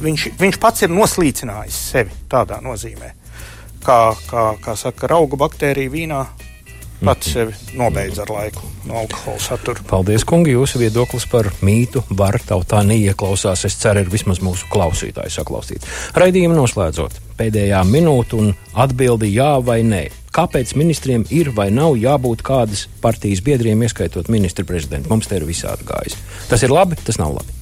[0.00, 3.12] viņš, viņš pats ir noslīcinājis sevi tādā nozīmē.
[3.84, 6.24] Kā, kā, kā saka, auga baktērija vīnā
[7.04, 9.82] pats sevi nobeidz ar laiku no alkohola satura.
[9.90, 10.54] Paldies, kungi!
[10.54, 13.64] Jūsu viedoklis par mītu var tautā neieklausās.
[13.68, 15.90] Es ceru, ir vismaz mūsu klausītāji saklausīts.
[16.18, 20.02] Raidījumu noslēdzot pēdējā minūte un atbildi jā vai nē.
[20.34, 25.10] Kāpēc ministriem ir vai nav jābūt kādas partijas biedriem, ieskaitot ministru prezidentu?
[25.10, 26.18] Mums te ir visādi gājis.
[26.52, 27.56] Tas ir labi, tas nav labi.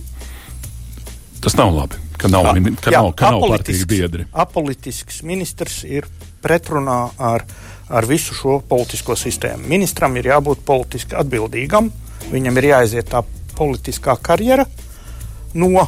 [1.39, 4.26] Tas nav labi, ka nav, A, ka jā, nav, ka nav partijas biedri.
[4.34, 6.09] Apolitisks ministrs ir
[6.43, 7.47] pretrunā ar
[7.89, 9.68] ar visu šo politisko sistēmu.
[9.68, 11.91] Ministram ir jābūt politiski atbildīgam,
[12.32, 13.22] viņam ir jāaiziet tā
[13.59, 14.66] politiskā karjera
[15.59, 15.86] no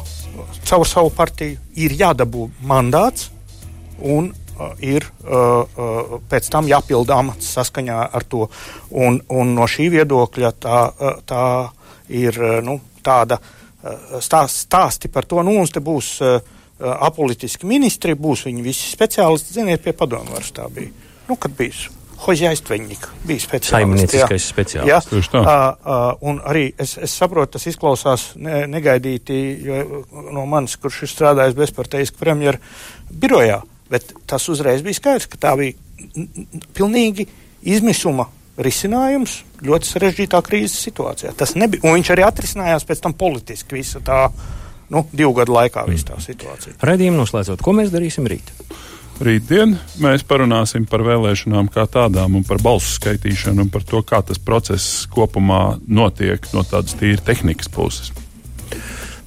[0.65, 3.29] caur savu partiju, ir jādabū mandāts
[4.01, 4.31] un
[4.81, 8.47] ir uh, pēc tam jāpild amats saskaņā ar to.
[8.91, 10.81] Un, un no šī viedokļa tā,
[11.29, 11.45] tā
[12.09, 13.39] ir nu, tāda
[14.21, 16.17] stāst, stāsti par to, nu, mums te būs
[16.81, 20.89] apolitiski ministri, būs viņi visi speciālisti, ziniet, pie padomvaras tā bija.
[21.31, 21.87] Nu, kad bijis
[22.21, 23.71] Hoģēstveņņika bija speciālists.
[23.73, 25.13] Saimnieciskais speciālists.
[25.33, 29.37] Jā, uh, uh, un arī es, es saprotu, tas izklausās ne, negaidīti
[30.11, 32.61] no manis, kurš ir strādājis bezparteiski premjera
[33.23, 33.57] birojā,
[33.89, 35.73] bet tas uzreiz bija skaidrs, ka tā bija
[36.77, 37.25] pilnīgi
[37.73, 38.27] izmisuma
[38.61, 41.33] risinājums ļoti sarežģītā krīzes situācijā.
[41.37, 44.27] Tas nebija, un viņš arī atrisinājās pēc tam politiski visa tā,
[44.93, 46.77] nu, divu gadu laikā visa tā situācija.
[46.85, 48.53] Raidījumu noslēdzot, ko mēs darīsim rīt?
[49.21, 54.23] Rītdien mēs parunāsim par vēlēšanām kā tādām un par balsu skaitīšanu un par to, kā
[54.25, 58.09] tas process kopumā notiek no tādas tīri tehnikas puses.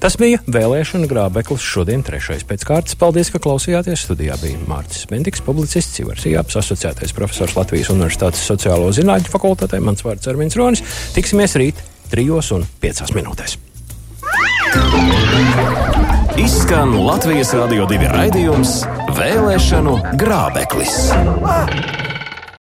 [0.03, 2.97] Tas bija vēlēšana grābeklis šodien, trešais pēc kārtas.
[2.99, 4.03] Paldies, ka klausījāties.
[4.05, 9.79] Studijā bija Mārcis Bendiks, publicists, Ivars Jāps, asociētais profesors Latvijas Universitātes sociālo zinātņu fakultātē.
[9.79, 10.83] Mans vārds ir Armins Ronis.
[11.15, 11.79] Tiksimies rīt
[12.11, 13.57] trijos un piecās minūtēs.
[16.35, 18.81] Izskan Latvijas Rādio 2 raidījums
[19.15, 20.97] Vēlēšanu grābeklis.